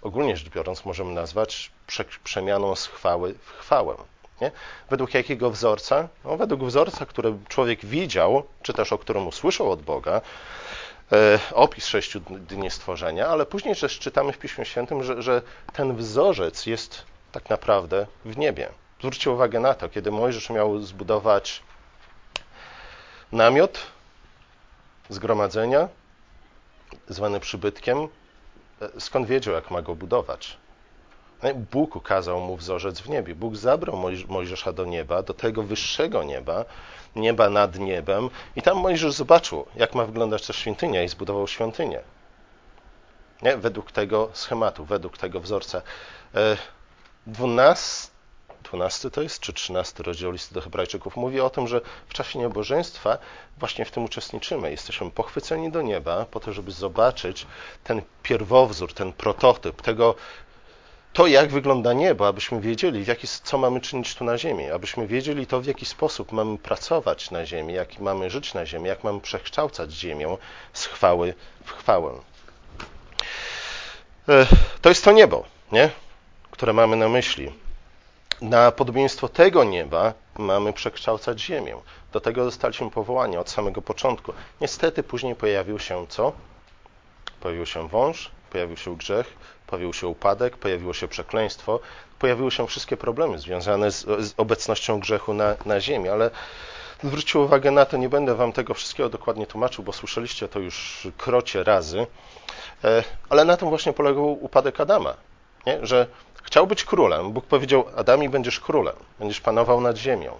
ogólnie 0.02 0.38
rzecz 0.38 0.50
biorąc 0.50 0.86
możemy 0.86 1.14
nazwać 1.14 1.72
przemianą 2.24 2.76
z 2.76 2.88
chwały 2.88 3.34
w 3.34 3.50
chwałę. 3.50 3.96
Nie? 4.42 4.52
Według 4.90 5.14
jakiego 5.14 5.52
wzorca? 5.52 6.08
No, 6.26 6.38
według 6.38 6.64
wzorca, 6.64 7.06
który 7.06 7.34
człowiek 7.48 7.86
widział, 7.86 8.44
czy 8.62 8.74
też 8.74 8.94
o 8.94 8.98
którym 8.98 9.28
usłyszał 9.28 9.72
od 9.72 9.82
Boga, 9.82 10.12
e, 10.16 10.22
opis 11.52 11.86
sześciu 11.86 12.20
dni 12.20 12.72
stworzenia, 12.72 13.28
ale 13.28 13.46
później 13.46 13.76
też 13.76 14.00
czytamy 14.00 14.32
w 14.32 14.38
Piśmie 14.38 14.66
Świętym, 14.66 15.04
że, 15.04 15.22
że 15.22 15.42
ten 15.74 15.96
wzorzec 15.96 16.66
jest 16.66 17.06
tak 17.32 17.50
naprawdę 17.50 18.08
w 18.26 18.38
niebie. 18.38 18.70
Zwróćcie 19.00 19.32
uwagę 19.32 19.60
na 19.60 19.74
to, 19.74 19.90
kiedy 19.90 20.12
Mojżesz 20.12 20.50
miał 20.50 20.80
zbudować 20.80 21.64
namiot 23.32 23.80
zgromadzenia, 25.10 25.88
zwany 27.10 27.40
przybytkiem, 27.40 28.08
e, 28.82 29.00
skąd 29.00 29.28
wiedział, 29.28 29.54
jak 29.54 29.72
ma 29.72 29.82
go 29.82 29.96
budować? 29.96 30.58
No 31.44 31.50
Bóg 31.72 31.96
ukazał 31.96 32.40
mu 32.40 32.58
wzorzec 32.58 33.00
w 33.00 33.10
niebie. 33.10 33.36
Bóg 33.36 33.56
zabrał 33.56 33.98
Mojżesza 34.28 34.74
do 34.74 34.86
nieba, 34.86 35.24
do 35.24 35.34
tego 35.34 35.64
wyższego 35.64 36.24
nieba, 36.24 36.66
nieba 37.16 37.50
nad 37.50 37.80
niebem, 37.80 38.30
i 38.56 38.62
tam 38.62 38.78
Mojżesz 38.78 39.14
zobaczył, 39.14 39.66
jak 39.76 39.96
ma 39.96 40.06
wyglądać 40.06 40.48
ta 40.48 40.54
świątynia, 40.54 41.04
i 41.04 41.10
zbudował 41.10 41.48
świątynię. 41.48 42.00
Nie? 43.42 43.58
Według 43.58 43.92
tego 43.92 44.30
schematu, 44.34 44.86
według 44.86 45.18
tego 45.18 45.40
wzorca. 45.40 45.82
12, 47.28 48.12
e, 48.12 48.16
12 48.64 49.10
to 49.10 49.22
jest, 49.22 49.40
czy 49.40 49.54
13 49.54 50.04
rozdział 50.04 50.32
listy 50.32 50.54
do 50.54 50.62
Hebrajczyków 50.62 51.16
mówi 51.16 51.40
o 51.40 51.50
tym, 51.50 51.68
że 51.68 51.82
w 52.08 52.14
czasie 52.14 52.40
niebożeństwa 52.40 53.18
właśnie 53.58 53.86
w 53.86 53.92
tym 53.92 54.04
uczestniczymy. 54.04 54.72
Jesteśmy 54.72 55.12
pochwyceni 55.12 55.72
do 55.72 55.82
nieba 55.82 56.26
po 56.26 56.40
to, 56.40 56.54
żeby 56.54 56.72
zobaczyć 56.72 57.48
ten 57.84 58.02
pierwowzór, 58.24 58.94
ten 58.94 59.14
prototyp 59.14 59.82
tego, 59.82 60.16
to, 61.16 61.28
jak 61.28 61.52
wygląda 61.52 61.94
niebo, 61.94 62.28
abyśmy 62.28 62.62
wiedzieli, 62.62 63.04
w 63.04 63.08
jaki, 63.08 63.28
co 63.44 63.58
mamy 63.58 63.82
czynić 63.82 64.16
tu 64.16 64.24
na 64.24 64.38
ziemi, 64.38 64.72
abyśmy 64.72 65.08
wiedzieli 65.08 65.48
to, 65.48 65.62
w 65.62 65.66
jaki 65.66 65.86
sposób 65.86 66.32
mamy 66.32 66.58
pracować 66.58 67.32
na 67.32 67.46
ziemi, 67.46 67.74
jak 67.74 68.00
mamy 68.00 68.30
żyć 68.30 68.54
na 68.54 68.66
ziemi, 68.66 68.88
jak 68.88 69.04
mamy 69.04 69.22
przekształcać 69.22 69.92
ziemię 69.92 70.38
z 70.74 70.86
chwały 70.86 71.34
w 71.66 71.72
chwałę. 71.72 72.14
To 74.82 74.90
jest 74.90 75.04
to 75.04 75.12
niebo, 75.12 75.44
nie? 75.72 75.90
które 76.52 76.74
mamy 76.74 76.96
na 76.96 77.10
myśli. 77.10 77.52
Na 78.42 78.72
podobieństwo 78.72 79.30
tego 79.30 79.64
nieba 79.64 80.14
mamy 80.38 80.74
przekształcać 80.74 81.42
ziemię. 81.42 81.76
Do 82.12 82.20
tego 82.20 82.44
zostaliśmy 82.44 82.92
powołani 82.92 83.38
od 83.38 83.50
samego 83.50 83.82
początku. 83.82 84.34
Niestety 84.62 85.04
później 85.04 85.36
pojawił 85.36 85.80
się 85.80 86.08
co? 86.10 86.32
Pojawił 87.40 87.66
się 87.66 87.88
wąż, 87.88 88.32
pojawił 88.56 88.78
się 88.78 88.98
grzech, 88.98 89.34
pojawił 89.68 89.94
się 89.94 90.08
upadek, 90.08 90.58
pojawiło 90.58 90.94
się 90.94 91.08
przekleństwo, 91.08 91.80
pojawiły 92.20 92.52
się 92.52 92.68
wszystkie 92.68 92.98
problemy 92.98 93.40
związane 93.40 93.92
z, 93.92 94.02
z 94.02 94.34
obecnością 94.38 95.00
grzechu 95.00 95.34
na, 95.34 95.56
na 95.66 95.80
ziemi, 95.82 96.10
ale 96.10 96.30
zwróćcie 97.04 97.40
uwagę 97.40 97.72
na 97.72 97.86
to, 97.86 97.98
nie 97.98 98.10
będę 98.10 98.36
wam 98.36 98.52
tego 98.52 98.74
wszystkiego 98.74 99.10
dokładnie 99.10 99.48
tłumaczył, 99.48 99.84
bo 99.84 99.94
słyszeliście 99.94 100.48
to 100.48 100.60
już 100.60 101.08
krocie 101.18 101.64
razy, 101.64 102.08
e, 102.84 103.04
ale 103.30 103.46
na 103.46 103.58
tym 103.58 103.70
właśnie 103.70 103.94
polegał 103.94 104.44
upadek 104.44 104.80
Adama, 104.80 105.14
nie? 105.66 105.86
że 105.86 106.08
chciał 106.44 106.68
być 106.68 106.84
królem. 106.84 107.32
Bóg 107.32 107.46
powiedział, 107.46 107.86
Adamie, 107.96 108.30
będziesz 108.30 108.60
królem, 108.60 108.96
będziesz 109.20 109.42
panował 109.42 109.82
nad 109.82 109.98
ziemią. 109.98 110.32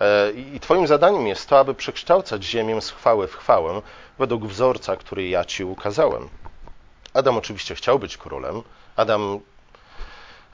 E, 0.00 0.30
I 0.54 0.60
Twoim 0.60 0.86
zadaniem 0.86 1.26
jest 1.26 1.48
to, 1.48 1.58
aby 1.58 1.74
przekształcać 1.74 2.44
ziemię 2.44 2.80
z 2.80 2.90
chwały 2.90 3.28
w 3.28 3.34
chwałę 3.34 3.82
według 4.18 4.46
wzorca, 4.46 4.96
który 4.96 5.28
ja 5.28 5.44
Ci 5.44 5.64
ukazałem. 5.64 6.28
Adam 7.16 7.36
oczywiście 7.36 7.74
chciał 7.74 7.98
być 7.98 8.16
królem. 8.16 8.62
Adam, 8.96 9.40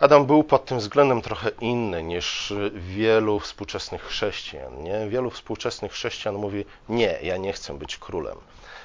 Adam 0.01 0.27
był 0.27 0.45
pod 0.45 0.65
tym 0.65 0.79
względem 0.79 1.23
trochę 1.23 1.51
inny 1.61 2.03
niż 2.03 2.53
wielu 2.73 3.41
współczesnych 3.41 4.03
chrześcijan. 4.03 4.83
Nie? 4.83 5.09
Wielu 5.09 5.31
współczesnych 5.31 5.93
chrześcijan 5.93 6.35
mówi: 6.35 6.65
Nie, 6.89 7.19
ja 7.23 7.37
nie 7.37 7.53
chcę 7.53 7.79
być 7.79 7.97
królem. 7.97 8.39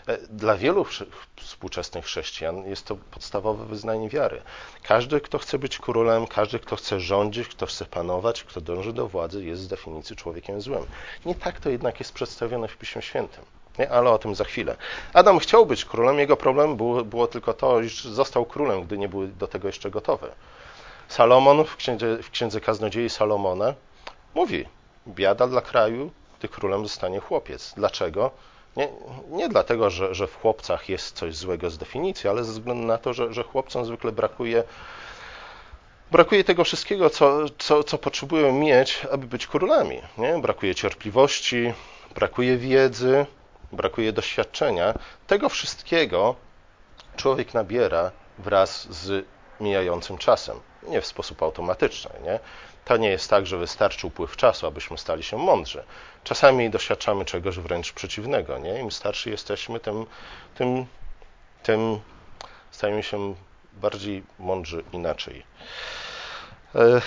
E, 0.07 0.17
dla 0.17 0.57
wielu 0.57 0.85
współczesnych 1.35 2.05
chrześcijan 2.05 2.65
jest 2.65 2.85
to 2.85 2.95
podstawowe 3.11 3.65
wyznanie 3.65 4.09
wiary. 4.09 4.41
Każdy, 4.83 5.21
kto 5.21 5.37
chce 5.37 5.59
być 5.59 5.77
królem, 5.77 6.27
każdy, 6.27 6.59
kto 6.59 6.75
chce 6.75 6.99
rządzić, 6.99 7.47
kto 7.47 7.65
chce 7.65 7.85
panować, 7.85 8.43
kto 8.43 8.61
dąży 8.61 8.93
do 8.93 9.07
władzy, 9.07 9.45
jest 9.45 9.61
z 9.61 9.67
definicji 9.67 10.15
człowiekiem 10.15 10.61
złym. 10.61 10.85
Nie 11.25 11.35
tak 11.35 11.59
to 11.59 11.69
jednak 11.69 11.99
jest 11.99 12.13
przedstawione 12.13 12.67
w 12.67 12.77
Piśmie 12.77 13.01
Świętym. 13.01 13.56
Nie? 13.79 13.91
Ale 13.91 14.09
o 14.09 14.17
tym 14.17 14.35
za 14.35 14.43
chwilę. 14.43 14.75
Adam 15.13 15.39
chciał 15.39 15.65
być 15.65 15.85
królem, 15.85 16.19
jego 16.19 16.37
problemem 16.37 16.77
było, 16.77 17.03
było 17.03 17.27
tylko 17.27 17.53
to, 17.53 17.81
iż 17.81 18.03
został 18.03 18.45
królem, 18.45 18.83
gdy 18.83 18.97
nie 18.97 19.09
był 19.09 19.27
do 19.27 19.47
tego 19.47 19.67
jeszcze 19.67 19.91
gotowy. 19.91 20.31
Salomon 21.07 21.63
w 21.63 21.75
księdze, 21.75 22.23
w 22.23 22.31
księdze 22.31 22.61
Kaznodziei 22.61 23.09
Salomona 23.09 23.73
mówi: 24.35 24.65
Biada 25.07 25.47
dla 25.47 25.61
kraju, 25.61 26.11
gdy 26.39 26.47
królem 26.47 26.83
zostanie 26.83 27.19
chłopiec. 27.19 27.73
Dlaczego? 27.77 28.31
Nie, 28.77 28.89
nie 29.29 29.49
dlatego, 29.49 29.89
że, 29.89 30.15
że, 30.15 30.27
w 30.27 30.41
chłopcach 30.41 30.89
jest 30.89 31.15
coś 31.15 31.35
złego 31.35 31.69
z 31.69 31.77
definicji, 31.77 32.29
ale 32.29 32.43
ze 32.43 32.51
względu 32.51 32.87
na 32.87 32.97
to, 32.97 33.13
że, 33.13 33.33
że 33.33 33.43
chłopcom 33.43 33.85
zwykle 33.85 34.11
brakuje, 34.11 34.63
brakuje 36.11 36.43
tego 36.43 36.63
wszystkiego, 36.63 37.09
co, 37.09 37.37
co, 37.57 37.83
co 37.83 37.97
potrzebują 37.97 38.53
mieć, 38.53 39.05
aby 39.11 39.27
być 39.27 39.47
królami. 39.47 40.01
Nie? 40.17 40.39
Brakuje 40.39 40.75
cierpliwości, 40.75 41.73
brakuje 42.15 42.57
wiedzy, 42.57 43.25
brakuje 43.71 44.13
doświadczenia. 44.13 44.93
Tego 45.27 45.49
wszystkiego 45.49 46.35
człowiek 47.15 47.53
nabiera 47.53 48.11
wraz 48.37 48.93
z 48.93 49.25
mijającym 49.59 50.17
czasem. 50.17 50.59
Nie 50.83 51.01
w 51.01 51.05
sposób 51.05 51.43
automatyczny. 51.43 52.11
Nie? 52.23 52.39
To 52.85 52.97
nie 52.97 53.09
jest 53.09 53.29
tak, 53.29 53.47
że 53.47 53.57
wystarczy 53.57 54.07
upływ 54.07 54.37
czasu, 54.37 54.67
abyśmy 54.67 54.97
stali 54.97 55.23
się 55.23 55.37
mądrzy. 55.37 55.83
Czasami 56.23 56.69
doświadczamy 56.69 57.25
czegoś 57.25 57.59
wręcz 57.59 57.93
przeciwnego. 57.93 58.57
Nie? 58.57 58.79
Im 58.79 58.91
starszy 58.91 59.29
jesteśmy, 59.29 59.79
tym, 59.79 60.05
tym, 60.55 60.85
tym 61.63 61.99
stajemy 62.71 63.03
się 63.03 63.35
bardziej 63.73 64.23
mądrzy 64.39 64.83
inaczej. 64.93 65.43
E, 66.75 67.01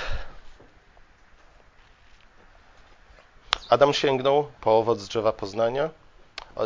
Adam 3.68 3.92
sięgnął 3.92 4.50
po 4.60 4.78
owoc 4.78 5.08
drzewa 5.08 5.32
poznania, 5.32 5.90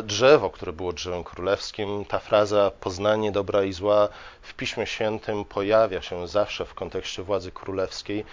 drzewo, 0.03 0.49
które 0.49 0.73
było 0.73 0.93
drzewem 0.93 1.23
królewskim. 1.23 2.05
Ta 2.05 2.19
fraza 2.19 2.71
poznanie 2.79 3.31
dobra 3.31 3.63
i 3.63 3.73
zła 3.73 4.09
w 4.41 4.53
Piśmie 4.53 4.87
Świętym 4.87 5.45
pojawia 5.45 6.01
się 6.01 6.27
zawsze 6.27 6.65
w 6.65 6.73
kontekście 6.73 7.23
władzy 7.23 7.51
królewskiej. 7.51 8.25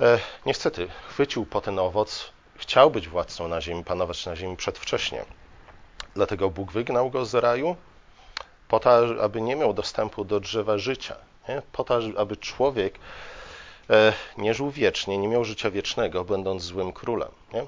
E, 0.00 0.18
niestety, 0.46 0.88
chwycił 1.08 1.46
po 1.46 1.60
ten 1.60 1.78
owoc, 1.78 2.30
chciał 2.56 2.90
być 2.90 3.08
władcą 3.08 3.48
na 3.48 3.60
ziemi, 3.60 3.84
panować 3.84 4.26
na 4.26 4.36
ziemi 4.36 4.56
przedwcześnie. 4.56 5.24
Dlatego 6.14 6.50
Bóg 6.50 6.72
wygnał 6.72 7.10
go 7.10 7.24
z 7.24 7.34
raju, 7.34 7.76
po 8.68 8.80
to, 8.80 9.00
aby 9.22 9.40
nie 9.40 9.56
miał 9.56 9.74
dostępu 9.74 10.24
do 10.24 10.40
drzewa 10.40 10.78
życia, 10.78 11.16
nie? 11.48 11.62
po 11.72 11.84
to, 11.84 12.00
aby 12.16 12.36
człowiek 12.36 12.98
e, 13.90 14.12
nie 14.38 14.54
żył 14.54 14.70
wiecznie, 14.70 15.18
nie 15.18 15.28
miał 15.28 15.44
życia 15.44 15.70
wiecznego, 15.70 16.24
będąc 16.24 16.62
złym 16.62 16.92
królem. 16.92 17.30
Nie? 17.52 17.64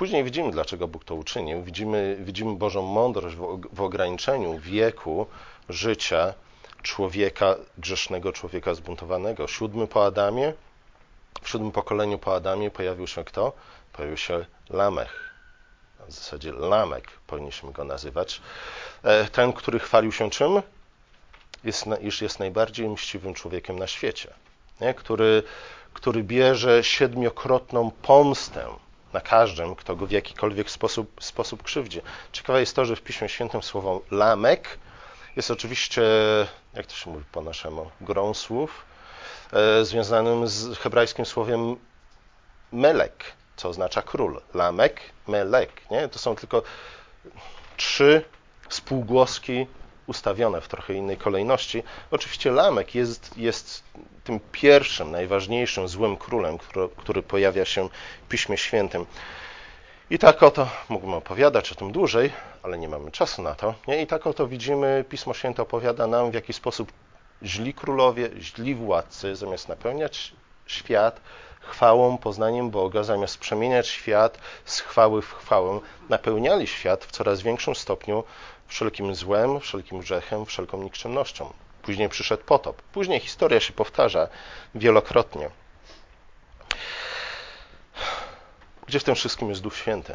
Później 0.00 0.24
widzimy, 0.24 0.50
dlaczego 0.50 0.88
Bóg 0.88 1.04
to 1.04 1.14
uczynił. 1.14 1.62
Widzimy, 1.62 2.16
widzimy 2.20 2.56
Bożą 2.56 2.82
mądrość 2.82 3.36
w, 3.72 3.80
ograniczeniu 3.80 4.58
wieku 4.58 5.26
życia 5.68 6.34
człowieka, 6.82 7.56
grzesznego 7.78 8.32
człowieka 8.32 8.74
zbuntowanego. 8.74 9.48
Siódmy 9.48 9.86
po 9.86 10.04
Adamie, 10.04 10.52
w 11.42 11.48
siódmym 11.48 11.72
pokoleniu 11.72 12.18
po 12.18 12.34
Adamie 12.34 12.70
pojawił 12.70 13.06
się 13.06 13.24
kto? 13.24 13.52
Pojawił 13.92 14.16
się 14.16 14.46
Lamech. 14.70 15.34
W 16.08 16.12
zasadzie 16.12 16.52
Lamek 16.52 17.10
powinniśmy 17.26 17.72
go 17.72 17.84
nazywać. 17.84 18.42
E, 19.02 19.24
ten, 19.24 19.52
który 19.52 19.78
chwalił 19.78 20.12
się 20.12 20.30
czym? 20.30 20.62
Jest, 21.64 21.86
iż 22.00 22.22
jest 22.22 22.38
najbardziej 22.38 22.88
mściwym 22.88 23.34
człowiekiem 23.34 23.78
na 23.78 23.86
świecie. 23.86 24.34
Nie? 24.80 24.94
Który, 24.94 25.42
który 25.92 26.22
bierze 26.22 26.84
siedmiokrotną 26.84 27.90
pomstę 27.90 28.66
na 29.12 29.20
każdym, 29.20 29.74
kto 29.74 29.96
go 29.96 30.06
w 30.06 30.10
jakikolwiek 30.10 30.70
sposób, 30.70 31.24
sposób 31.24 31.62
krzywdzi. 31.62 32.00
Ciekawe 32.32 32.60
jest 32.60 32.76
to, 32.76 32.84
że 32.84 32.96
w 32.96 33.02
Piśmie 33.02 33.28
Świętym 33.28 33.62
słowo 33.62 34.02
lamek 34.10 34.78
jest 35.36 35.50
oczywiście, 35.50 36.02
jak 36.74 36.86
to 36.86 36.94
się 36.94 37.10
mówi 37.10 37.24
po 37.32 37.42
naszemu, 37.42 37.90
grą 38.00 38.34
słów, 38.34 38.84
e, 39.52 39.84
związanym 39.84 40.48
z 40.48 40.78
hebrajskim 40.78 41.26
słowem 41.26 41.76
melek, 42.72 43.24
co 43.56 43.68
oznacza 43.68 44.02
król. 44.02 44.40
Lamek, 44.54 45.00
melek. 45.28 45.90
Nie? 45.90 46.08
To 46.08 46.18
są 46.18 46.36
tylko 46.36 46.62
trzy 47.76 48.24
spółgłoski 48.68 49.66
ustawione 50.10 50.60
w 50.60 50.68
trochę 50.68 50.94
innej 50.94 51.16
kolejności. 51.16 51.82
Oczywiście 52.10 52.50
Lamek 52.50 52.94
jest, 52.94 53.38
jest 53.38 53.82
tym 54.24 54.40
pierwszym, 54.52 55.10
najważniejszym 55.10 55.88
złym 55.88 56.16
królem, 56.16 56.58
który, 56.58 56.88
który 56.96 57.22
pojawia 57.22 57.64
się 57.64 57.88
w 58.24 58.28
Piśmie 58.28 58.56
Świętym. 58.56 59.06
I 60.10 60.18
tak 60.18 60.42
oto, 60.42 60.68
mógłbym 60.88 61.14
opowiadać 61.14 61.72
o 61.72 61.74
tym 61.74 61.92
dłużej, 61.92 62.32
ale 62.62 62.78
nie 62.78 62.88
mamy 62.88 63.10
czasu 63.10 63.42
na 63.42 63.54
to. 63.54 63.74
Nie? 63.88 64.02
I 64.02 64.06
tak 64.06 64.26
oto 64.26 64.46
widzimy, 64.46 65.04
Pismo 65.08 65.34
Święte 65.34 65.62
opowiada 65.62 66.06
nam, 66.06 66.30
w 66.30 66.34
jaki 66.34 66.52
sposób 66.52 66.92
źli 67.42 67.74
królowie, 67.74 68.30
źli 68.38 68.74
władcy, 68.74 69.36
zamiast 69.36 69.68
napełniać 69.68 70.32
świat, 70.66 71.20
chwałą, 71.60 72.18
poznaniem 72.18 72.70
Boga, 72.70 73.02
zamiast 73.02 73.38
przemieniać 73.38 73.88
świat 73.88 74.38
z 74.64 74.80
chwały 74.80 75.22
w 75.22 75.32
chwałę, 75.32 75.80
napełniali 76.08 76.66
świat 76.66 77.04
w 77.04 77.10
coraz 77.10 77.42
większym 77.42 77.74
stopniu 77.74 78.24
wszelkim 78.70 79.14
złem, 79.14 79.60
wszelkim 79.60 80.00
grzechem, 80.00 80.46
wszelką 80.46 80.82
nikczemnością. 80.82 81.52
Później 81.82 82.08
przyszedł 82.08 82.44
potop. 82.44 82.82
Później 82.82 83.20
historia 83.20 83.60
się 83.60 83.72
powtarza 83.72 84.28
wielokrotnie. 84.74 85.50
Gdzie 88.86 89.00
w 89.00 89.04
tym 89.04 89.14
wszystkim 89.14 89.48
jest 89.48 89.60
Duch 89.60 89.76
Święty? 89.76 90.14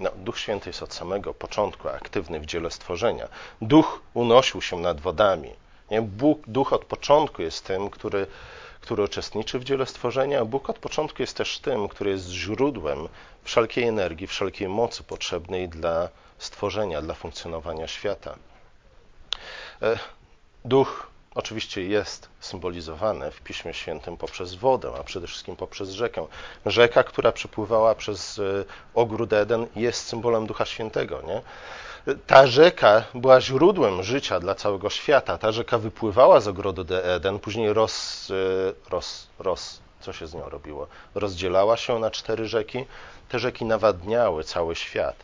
No, 0.00 0.10
Duch 0.16 0.38
Święty 0.38 0.70
jest 0.70 0.82
od 0.82 0.94
samego 0.94 1.34
początku 1.34 1.88
aktywny 1.88 2.40
w 2.40 2.46
dziele 2.46 2.70
stworzenia. 2.70 3.28
Duch 3.62 4.00
unosił 4.14 4.62
się 4.62 4.76
nad 4.76 5.00
wodami. 5.00 5.52
Nie? 5.90 6.02
Bóg, 6.02 6.42
Duch 6.46 6.72
od 6.72 6.84
początku 6.84 7.42
jest 7.42 7.66
tym, 7.66 7.90
który, 7.90 8.26
który 8.80 9.02
uczestniczy 9.02 9.58
w 9.58 9.64
dziele 9.64 9.86
stworzenia, 9.86 10.40
a 10.40 10.44
Bóg 10.44 10.70
od 10.70 10.78
początku 10.78 11.22
jest 11.22 11.36
też 11.36 11.58
tym, 11.58 11.88
który 11.88 12.10
jest 12.10 12.28
źródłem 12.28 13.08
wszelkiej 13.42 13.84
energii, 13.84 14.26
wszelkiej 14.26 14.68
mocy 14.68 15.02
potrzebnej 15.02 15.68
dla 15.68 16.08
stworzenia, 16.38 17.02
dla 17.02 17.14
funkcjonowania 17.14 17.88
świata. 17.88 18.36
E, 19.82 19.98
Duch 20.64 21.06
oczywiście 21.34 21.82
jest 21.82 22.28
symbolizowany 22.40 23.30
w 23.30 23.40
Piśmie 23.40 23.74
Świętym 23.74 24.16
poprzez 24.16 24.54
wodę, 24.54 24.92
a 25.00 25.04
przede 25.04 25.26
wszystkim 25.26 25.56
poprzez 25.56 25.90
rzekę. 25.90 26.26
Rzeka, 26.66 27.04
która 27.04 27.32
przepływała 27.32 27.94
przez 27.94 28.38
e, 28.38 28.42
ogród 28.94 29.32
Eden, 29.32 29.66
jest 29.76 30.06
symbolem 30.06 30.46
Ducha 30.46 30.64
Świętego. 30.64 31.22
Nie? 31.22 31.42
Ta 32.26 32.46
rzeka 32.46 33.04
była 33.14 33.40
źródłem 33.40 34.02
życia 34.02 34.40
dla 34.40 34.54
całego 34.54 34.90
świata. 34.90 35.38
Ta 35.38 35.52
rzeka 35.52 35.78
wypływała 35.78 36.40
z 36.40 36.48
ogrodu 36.48 36.84
Eden, 37.02 37.38
później 37.38 37.72
roz, 37.72 38.28
e, 38.30 38.90
roz, 38.90 39.26
roz, 39.38 39.80
co 40.00 40.12
się 40.12 40.26
z 40.26 40.34
nią 40.34 40.48
robiło? 40.48 40.86
Rozdzielała 41.14 41.76
się 41.76 41.98
na 41.98 42.10
cztery 42.10 42.48
rzeki. 42.48 42.86
Te 43.28 43.38
rzeki 43.38 43.64
nawadniały 43.64 44.44
cały 44.44 44.76
świat. 44.76 45.16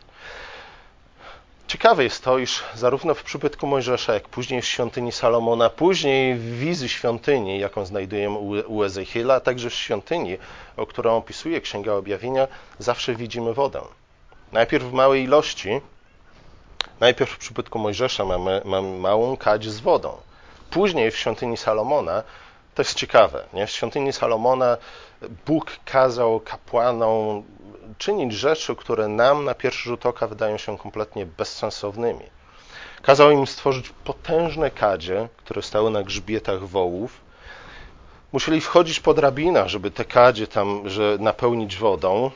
Ciekawe 1.67 2.03
jest 2.03 2.23
to, 2.23 2.37
iż 2.37 2.63
zarówno 2.75 3.13
w 3.13 3.23
przybytku 3.23 3.67
Mojżesza, 3.67 4.13
jak 4.13 4.29
później 4.29 4.61
w 4.61 4.65
świątyni 4.65 5.11
Salomona, 5.11 5.69
później 5.69 6.35
w 6.35 6.59
wizji 6.59 6.89
świątyni, 6.89 7.59
jaką 7.59 7.85
znajdujemy 7.85 8.37
u 8.67 8.83
Ezechiela, 8.83 9.33
a 9.33 9.39
także 9.39 9.69
w 9.69 9.73
świątyni, 9.73 10.37
o 10.77 10.85
którą 10.85 11.17
opisuje 11.17 11.61
Księga 11.61 11.93
Objawienia, 11.93 12.47
zawsze 12.79 13.15
widzimy 13.15 13.53
wodę. 13.53 13.81
Najpierw 14.51 14.85
w 14.85 14.93
małej 14.93 15.23
ilości, 15.23 15.81
najpierw 16.99 17.31
w 17.31 17.37
przybytku 17.37 17.79
Mojżesza 17.79 18.25
mamy, 18.25 18.61
mamy 18.65 18.97
małą 18.97 19.37
kadź 19.37 19.65
z 19.69 19.79
wodą. 19.79 20.17
Później 20.69 21.11
w 21.11 21.17
świątyni 21.17 21.57
Salomona, 21.57 22.23
to 22.75 22.81
jest 22.81 22.95
ciekawe, 22.95 23.45
nie? 23.53 23.67
w 23.67 23.71
świątyni 23.71 24.13
Salomona 24.13 24.77
Bóg 25.45 25.71
kazał 25.85 26.39
kapłanom 26.39 27.43
czynić 27.97 28.33
rzeczy, 28.33 28.75
które 28.75 29.07
nam 29.07 29.45
na 29.45 29.53
pierwszy 29.53 29.89
rzut 29.89 30.05
oka 30.05 30.27
wydają 30.27 30.57
się 30.57 30.77
kompletnie 30.77 31.25
bezsensownymi. 31.25 32.25
Kazał 33.01 33.31
im 33.31 33.47
stworzyć 33.47 33.89
potężne 33.89 34.71
kadzie, 34.71 35.29
które 35.37 35.61
stały 35.61 35.91
na 35.91 36.03
grzbietach 36.03 36.59
wołów. 36.59 37.21
Musieli 38.31 38.61
wchodzić 38.61 38.99
po 38.99 39.13
drabinach, 39.13 39.67
żeby 39.67 39.91
te 39.91 40.05
kadzie 40.05 40.47
tam 40.47 40.89
że 40.89 41.17
napełnić 41.19 41.77
wodą. 41.77 42.31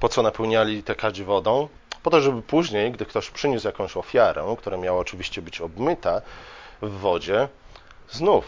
Po 0.00 0.08
co 0.08 0.22
napełniali 0.22 0.82
te 0.82 0.94
kadzie 0.94 1.24
wodą? 1.24 1.68
Po 2.02 2.10
to, 2.10 2.20
żeby 2.20 2.42
później, 2.42 2.92
gdy 2.92 3.06
ktoś 3.06 3.30
przyniósł 3.30 3.66
jakąś 3.66 3.96
ofiarę, 3.96 4.56
która 4.58 4.76
miała 4.76 4.98
oczywiście 4.98 5.42
być 5.42 5.60
obmyta 5.60 6.22
w 6.82 6.90
wodzie, 6.90 7.48
znów 8.10 8.44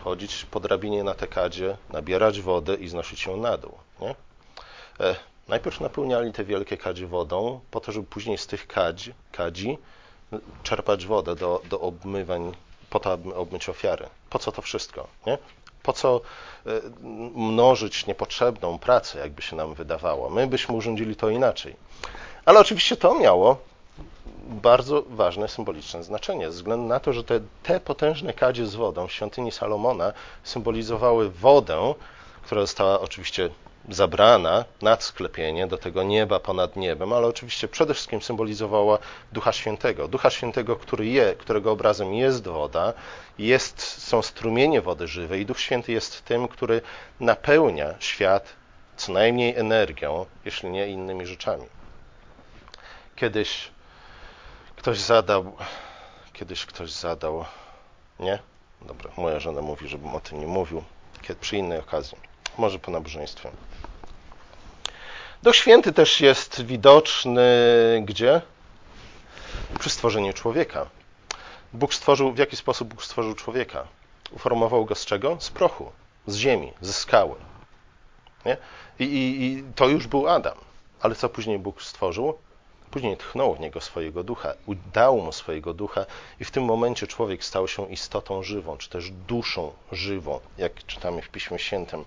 wchodzić 0.00 0.44
po 0.50 0.60
drabinie 0.60 1.04
na 1.04 1.14
te 1.14 1.26
kadzie, 1.26 1.76
nabierać 1.90 2.40
wodę 2.40 2.74
i 2.74 2.88
znosić 2.88 3.26
ją 3.26 3.36
na 3.36 3.56
dół. 3.56 3.72
Nie? 4.00 4.14
E, 5.00 5.16
najpierw 5.48 5.80
napełniali 5.80 6.32
te 6.32 6.44
wielkie 6.44 6.76
kadzie 6.76 7.06
wodą, 7.06 7.60
po 7.70 7.80
to, 7.80 7.92
żeby 7.92 8.06
później 8.06 8.38
z 8.38 8.46
tych 8.46 8.66
kadzi, 8.66 9.14
kadzi 9.32 9.78
czerpać 10.62 11.06
wodę 11.06 11.34
do, 11.36 11.62
do 11.70 11.80
obmywań, 11.80 12.52
po 12.90 13.00
to, 13.00 13.12
aby 13.12 13.34
obmyć 13.34 13.68
ofiary. 13.68 14.06
Po 14.30 14.38
co 14.38 14.52
to 14.52 14.62
wszystko? 14.62 15.06
Nie? 15.26 15.38
Po 15.82 15.92
co 15.92 16.20
e, 16.66 16.70
mnożyć 17.34 18.06
niepotrzebną 18.06 18.78
pracę, 18.78 19.18
jakby 19.18 19.42
się 19.42 19.56
nam 19.56 19.74
wydawało? 19.74 20.30
My 20.30 20.46
byśmy 20.46 20.74
urządzili 20.74 21.16
to 21.16 21.30
inaczej. 21.30 21.76
Ale 22.44 22.60
oczywiście 22.60 22.96
to 22.96 23.18
miało 23.18 23.56
bardzo 24.46 25.02
ważne 25.08 25.48
symboliczne 25.48 26.04
znaczenie, 26.04 26.44
ze 26.44 26.56
względu 26.56 26.88
na 26.88 27.00
to, 27.00 27.12
że 27.12 27.24
te, 27.24 27.40
te 27.62 27.80
potężne 27.80 28.32
kadzie 28.32 28.66
z 28.66 28.74
wodą 28.74 29.06
w 29.06 29.12
świątyni 29.12 29.52
Salomona 29.52 30.12
symbolizowały 30.44 31.30
wodę, 31.30 31.94
która 32.42 32.60
została 32.60 33.00
oczywiście 33.00 33.50
zabrana 33.88 34.64
nad 34.82 35.02
sklepienie 35.02 35.66
do 35.66 35.78
tego 35.78 36.02
nieba 36.02 36.40
ponad 36.40 36.76
niebem, 36.76 37.12
ale 37.12 37.26
oczywiście 37.26 37.68
przede 37.68 37.94
wszystkim 37.94 38.22
symbolizowała 38.22 38.98
Ducha 39.32 39.52
Świętego. 39.52 40.08
Ducha 40.08 40.30
Świętego, 40.30 40.76
który 40.76 41.06
je, 41.06 41.34
którego 41.38 41.72
obrazem 41.72 42.14
jest 42.14 42.44
woda, 42.48 42.92
jest, 43.38 43.80
są 43.80 44.22
strumienie 44.22 44.80
wody 44.80 45.08
żywej. 45.08 45.46
Duch 45.46 45.60
Święty 45.60 45.92
jest 45.92 46.24
tym, 46.24 46.48
który 46.48 46.82
napełnia 47.20 47.94
świat 48.00 48.60
co 48.96 49.12
najmniej 49.12 49.56
energią, 49.56 50.26
jeśli 50.44 50.70
nie 50.70 50.88
innymi 50.88 51.26
rzeczami. 51.26 51.66
Kiedyś 53.16 53.70
ktoś 54.76 54.98
zadał, 54.98 55.56
kiedyś 56.32 56.66
ktoś 56.66 56.90
zadał, 56.90 57.44
nie? 58.20 58.38
Dobra, 58.82 59.10
moja 59.16 59.40
żona 59.40 59.62
mówi, 59.62 59.88
żebym 59.88 60.14
o 60.14 60.20
tym 60.20 60.40
nie 60.40 60.46
mówił, 60.46 60.84
kiedy, 61.22 61.40
przy 61.40 61.56
innej 61.56 61.78
okazji, 61.78 62.18
może 62.58 62.78
po 62.78 62.90
nabożeństwie. 62.90 63.50
Duch 65.42 65.56
Święty 65.56 65.92
też 65.92 66.20
jest 66.20 66.62
widoczny 66.64 67.42
gdzie? 68.04 68.40
Przy 69.78 69.90
stworzeniu 69.90 70.32
człowieka. 70.32 70.86
Bóg 71.72 71.94
stworzył, 71.94 72.32
w 72.32 72.38
jaki 72.38 72.56
sposób 72.56 72.88
Bóg 72.88 73.04
stworzył 73.04 73.34
człowieka? 73.34 73.86
Uformował 74.30 74.84
go 74.84 74.94
z 74.94 75.06
czego? 75.06 75.36
Z 75.40 75.50
prochu, 75.50 75.92
z 76.26 76.36
ziemi, 76.36 76.72
ze 76.80 76.92
skały. 76.92 77.34
Nie? 78.46 78.56
I, 78.98 79.04
i, 79.04 79.44
I 79.44 79.64
to 79.74 79.88
już 79.88 80.06
był 80.06 80.28
Adam. 80.28 80.58
Ale 81.00 81.14
co 81.14 81.28
później 81.28 81.58
Bóg 81.58 81.82
stworzył? 81.82 82.38
Później 82.90 83.16
tchnął 83.16 83.54
w 83.54 83.60
niego 83.60 83.80
swojego 83.80 84.24
ducha, 84.24 84.54
dał 84.92 85.20
mu 85.20 85.32
swojego 85.32 85.74
ducha, 85.74 86.06
i 86.40 86.44
w 86.44 86.50
tym 86.50 86.64
momencie 86.64 87.06
człowiek 87.06 87.44
stał 87.44 87.68
się 87.68 87.90
istotą 87.90 88.42
żywą, 88.42 88.76
czy 88.76 88.88
też 88.90 89.10
duszą 89.10 89.72
żywą, 89.92 90.40
jak 90.58 90.86
czytamy 90.86 91.22
w 91.22 91.28
Piśmie 91.28 91.58
Świętym. 91.58 92.04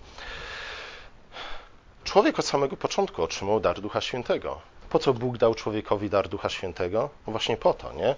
Człowiek 2.04 2.39
od 2.39 2.46
samego 2.46 2.78
początku 2.78 3.24
otrzymał 3.24 3.60
dar 3.60 3.82
Ducha 3.82 4.02
Świętego. 4.02 4.62
Po 4.89 5.00
co 5.00 5.13
Bóg 5.13 5.38
dał 5.38 5.56
człowiekowi 5.56 6.10
dar 6.10 6.30
Ducha 6.30 6.50
Świętego? 6.50 7.10
No 7.28 7.32
właśnie 7.32 7.58
po 7.58 7.74
to, 7.74 7.94
nie? 7.94 8.16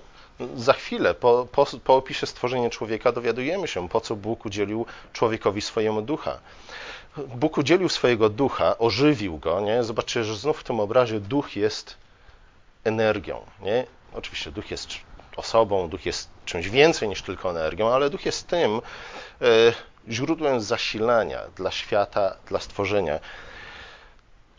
Za 0.55 0.73
chwilę, 0.73 1.13
po, 1.13 1.47
po, 1.51 1.65
po 1.83 1.95
opisie 1.95 2.27
stworzenia 2.27 2.69
człowieka, 2.69 3.11
dowiadujemy 3.11 3.67
się, 3.67 3.89
po 3.89 4.01
co 4.01 4.15
Bóg 4.15 4.45
udzielił 4.45 4.85
człowiekowi 5.13 5.61
swojemu 5.61 6.01
ducha. 6.01 6.39
Bóg 7.17 7.57
udzielił 7.57 7.89
swojego 7.89 8.29
ducha, 8.29 8.77
ożywił 8.77 9.37
go, 9.37 9.61
nie? 9.61 9.83
Zobaczcie, 9.83 10.23
że 10.23 10.35
znów 10.35 10.59
w 10.59 10.63
tym 10.63 10.79
obrazie 10.79 11.19
duch 11.19 11.55
jest 11.55 11.97
energią, 12.83 13.41
nie? 13.61 13.85
Oczywiście 14.13 14.51
duch 14.51 14.71
jest 14.71 14.87
osobą, 15.37 15.89
duch 15.89 16.05
jest 16.05 16.29
czymś 16.45 16.69
więcej 16.69 17.09
niż 17.09 17.21
tylko 17.21 17.49
energią, 17.49 17.89
ale 17.89 18.09
duch 18.09 18.25
jest 18.25 18.47
tym 18.47 18.81
e, 19.41 19.47
źródłem 20.09 20.61
zasilania 20.61 21.41
dla 21.55 21.71
świata, 21.71 22.35
dla 22.47 22.59
stworzenia. 22.59 23.19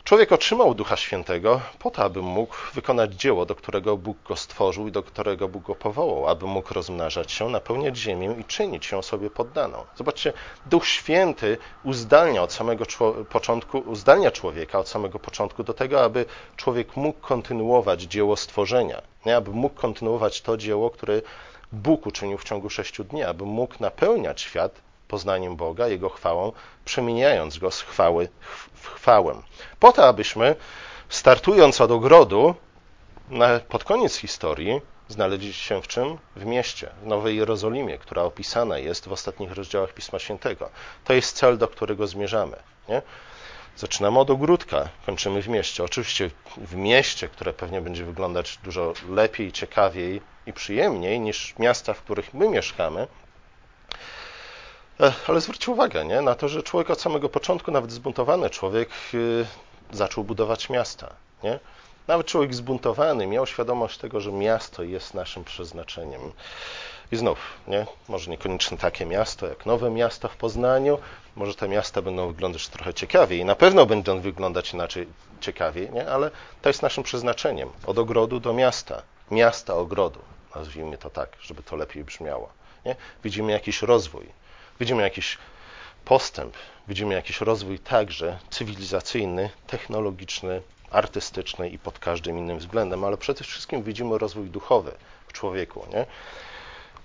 Człowiek 0.07 0.31
otrzymał 0.31 0.73
Ducha 0.73 0.97
Świętego 0.97 1.61
po 1.79 1.91
to, 1.91 2.03
aby 2.03 2.21
mógł 2.21 2.55
wykonać 2.73 3.13
dzieło, 3.13 3.45
do 3.45 3.55
którego 3.55 3.97
Bóg 3.97 4.17
go 4.27 4.35
stworzył 4.35 4.87
i 4.87 4.91
do 4.91 5.03
którego 5.03 5.47
Bóg 5.47 5.63
go 5.63 5.75
powołał, 5.75 6.27
aby 6.27 6.45
mógł 6.45 6.73
rozmnażać 6.73 7.31
się, 7.31 7.49
napełniać 7.49 7.97
ziemię 7.97 8.35
i 8.39 8.43
czynić 8.43 8.91
ją 8.91 9.01
sobie 9.01 9.29
poddaną. 9.29 9.85
Zobaczcie, 9.95 10.33
Duch 10.65 10.87
Święty 10.87 11.57
uzdalnia 11.83 12.43
od 12.43 12.53
samego 12.53 12.85
początku, 13.29 13.77
uzdalnia 13.77 14.31
człowieka 14.31 14.79
od 14.79 14.89
samego 14.89 15.19
początku 15.19 15.63
do 15.63 15.73
tego, 15.73 16.03
aby 16.03 16.25
człowiek 16.55 16.95
mógł 16.95 17.19
kontynuować 17.19 18.01
dzieło 18.01 18.35
stworzenia, 18.35 19.01
nie? 19.25 19.35
aby 19.35 19.51
mógł 19.51 19.75
kontynuować 19.75 20.41
to 20.41 20.57
dzieło, 20.57 20.89
które 20.89 21.21
Bóg 21.71 22.05
uczynił 22.05 22.37
w 22.37 22.43
ciągu 22.43 22.69
sześciu 22.69 23.03
dni, 23.03 23.23
aby 23.23 23.45
mógł 23.45 23.75
napełniać 23.79 24.41
świat 24.41 24.86
poznaniem 25.07 25.55
Boga, 25.55 25.87
Jego 25.87 26.09
chwałą, 26.09 26.51
przemieniając 26.85 27.57
go 27.57 27.71
z 27.71 27.81
chwały 27.81 28.29
w 28.73 28.87
chwałę. 28.87 29.41
Po 29.79 29.91
to, 29.91 30.07
abyśmy, 30.07 30.55
startując 31.09 31.81
od 31.81 31.91
ogrodu, 31.91 32.55
pod 33.69 33.83
koniec 33.83 34.15
historii, 34.15 34.81
znaleźli 35.07 35.53
się 35.53 35.81
w 35.81 35.87
czym? 35.87 36.17
W 36.35 36.45
mieście, 36.45 36.89
w 37.03 37.05
Nowej 37.05 37.37
Jerozolimie, 37.37 37.97
która 37.97 38.21
opisana 38.23 38.77
jest 38.77 39.07
w 39.07 39.11
ostatnich 39.11 39.51
rozdziałach 39.51 39.93
Pisma 39.93 40.19
Świętego. 40.19 40.69
To 41.03 41.13
jest 41.13 41.35
cel, 41.35 41.57
do 41.57 41.67
którego 41.67 42.07
zmierzamy. 42.07 42.57
Nie? 42.89 43.01
Zaczynamy 43.77 44.19
od 44.19 44.29
ogródka, 44.29 44.89
kończymy 45.05 45.41
w 45.41 45.47
mieście. 45.47 45.83
Oczywiście 45.83 46.31
w 46.57 46.75
mieście, 46.75 47.29
które 47.29 47.53
pewnie 47.53 47.81
będzie 47.81 48.05
wyglądać 48.05 48.59
dużo 48.63 48.93
lepiej, 49.09 49.51
ciekawiej 49.51 50.21
i 50.45 50.53
przyjemniej 50.53 51.19
niż 51.19 51.55
miasta, 51.59 51.93
w 51.93 52.01
których 52.01 52.33
my 52.33 52.49
mieszkamy, 52.49 53.07
ale 55.27 55.41
zwróć 55.41 55.67
uwagę 55.67 56.05
nie? 56.05 56.21
na 56.21 56.35
to, 56.35 56.47
że 56.47 56.63
człowiek 56.63 56.89
od 56.89 57.01
samego 57.01 57.29
początku, 57.29 57.71
nawet 57.71 57.91
zbuntowany 57.91 58.49
człowiek, 58.49 58.89
yy, 59.13 59.45
zaczął 59.91 60.23
budować 60.23 60.69
miasta. 60.69 61.13
Nie? 61.43 61.59
Nawet 62.07 62.27
człowiek 62.27 62.55
zbuntowany 62.55 63.27
miał 63.27 63.45
świadomość 63.45 63.97
tego, 63.97 64.21
że 64.21 64.31
miasto 64.31 64.83
jest 64.83 65.13
naszym 65.13 65.43
przeznaczeniem. 65.43 66.21
I 67.11 67.15
znów, 67.15 67.37
nie? 67.67 67.85
może 68.07 68.31
niekoniecznie 68.31 68.77
takie 68.77 69.05
miasto 69.05 69.47
jak 69.47 69.65
nowe 69.65 69.89
miasto 69.89 70.27
w 70.27 70.37
Poznaniu, 70.37 70.99
może 71.35 71.55
te 71.55 71.67
miasta 71.67 72.01
będą 72.01 72.27
wyglądać 72.27 72.67
trochę 72.67 72.93
ciekawiej 72.93 73.39
i 73.39 73.45
na 73.45 73.55
pewno 73.55 73.85
będą 73.85 74.19
wyglądać 74.19 74.73
inaczej 74.73 75.07
ciekawiej, 75.41 75.91
nie? 75.91 76.09
ale 76.11 76.31
to 76.61 76.69
jest 76.69 76.81
naszym 76.81 77.03
przeznaczeniem. 77.03 77.69
Od 77.85 77.97
ogrodu 77.97 78.39
do 78.39 78.53
miasta, 78.53 79.01
miasta 79.31 79.73
ogrodu, 79.73 80.19
nazwijmy 80.55 80.97
to 80.97 81.09
tak, 81.09 81.29
żeby 81.41 81.63
to 81.63 81.75
lepiej 81.75 82.03
brzmiało. 82.03 82.49
Nie? 82.85 82.95
Widzimy 83.23 83.51
jakiś 83.51 83.81
rozwój, 83.81 84.25
widzimy 84.79 85.03
jakiś 85.03 85.37
postęp, 86.05 86.53
widzimy 86.87 87.13
jakiś 87.13 87.41
rozwój 87.41 87.79
także 87.79 88.39
cywilizacyjny, 88.49 89.49
technologiczny, 89.67 90.61
artystyczny 90.91 91.69
i 91.69 91.79
pod 91.79 91.99
każdym 91.99 92.37
innym 92.37 92.57
względem, 92.57 93.03
ale 93.03 93.17
przede 93.17 93.43
wszystkim 93.43 93.83
widzimy 93.83 94.17
rozwój 94.17 94.49
duchowy 94.49 94.91
w 95.27 95.33
człowieku. 95.33 95.85
Nie? 95.93 96.05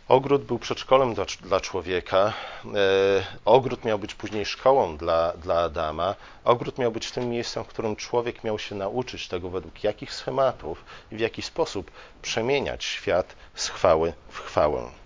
Ogród 0.08 0.42
był 0.42 0.58
przedszkolem 0.58 1.14
dla, 1.14 1.24
dla 1.40 1.60
człowieka, 1.60 2.32
e, 2.64 3.26
ogród 3.44 3.84
miał 3.84 3.98
być 3.98 4.14
później 4.14 4.46
szkołą 4.46 4.96
dla, 4.96 5.32
dla 5.32 5.58
Adama, 5.58 6.14
ogród 6.44 6.78
miał 6.78 6.92
być 6.92 7.10
tym 7.10 7.30
miejscem, 7.30 7.64
w 7.64 7.68
którym 7.68 7.96
człowiek 7.96 8.44
miał 8.44 8.58
się 8.58 8.74
nauczyć 8.74 9.28
tego, 9.28 9.50
według 9.50 9.84
jakich 9.84 10.14
schematów 10.14 10.84
i 11.12 11.16
w 11.16 11.20
jaki 11.20 11.42
sposób 11.42 11.90
przemieniać 12.22 12.84
świat 12.84 13.34
z 13.54 13.68
chwały 13.68 14.12
w 14.28 14.38
chwałę. 14.38 15.01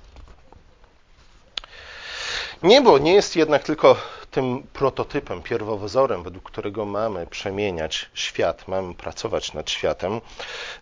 Niebo 2.62 2.98
nie 2.98 3.14
jest 3.14 3.36
jednak 3.36 3.62
tylko 3.62 3.96
tym 4.30 4.62
prototypem, 4.72 5.42
pierwowzorem, 5.42 6.22
według 6.22 6.44
którego 6.44 6.84
mamy 6.84 7.26
przemieniać 7.26 8.10
świat, 8.14 8.68
mamy 8.68 8.94
pracować 8.94 9.52
nad 9.52 9.70
światem. 9.70 10.20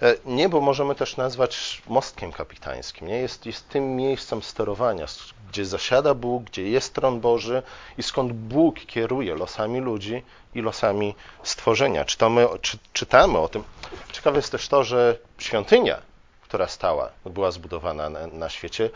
E, 0.02 0.14
niebo 0.24 0.60
możemy 0.60 0.94
też 0.94 1.16
nazwać 1.16 1.82
mostkiem 1.88 2.32
kapitańskim. 2.32 3.08
Nie? 3.08 3.18
Jest, 3.18 3.46
jest 3.46 3.68
tym 3.68 3.96
miejscem 3.96 4.42
sterowania, 4.42 5.06
gdzie 5.48 5.64
zasiada 5.64 6.14
Bóg, 6.14 6.44
gdzie 6.44 6.62
jest 6.62 6.94
tron 6.94 7.20
Boży 7.20 7.62
i 7.98 8.02
skąd 8.02 8.32
Bóg 8.32 8.80
kieruje 8.86 9.34
losami 9.34 9.80
ludzi 9.80 10.22
i 10.54 10.60
losami 10.60 11.14
stworzenia. 11.42 12.04
Czytamy, 12.04 12.46
czy, 12.60 12.78
czytamy 12.92 13.38
o 13.38 13.48
tym. 13.48 13.64
Ciekawe 14.12 14.38
jest 14.38 14.52
też 14.52 14.68
to, 14.68 14.84
że 14.84 15.18
świątynia, 15.38 16.00
która 16.42 16.68
stała, 16.68 17.10
była 17.26 17.50
zbudowana 17.50 18.10
na, 18.10 18.26
na 18.26 18.48
świecie, 18.48 18.90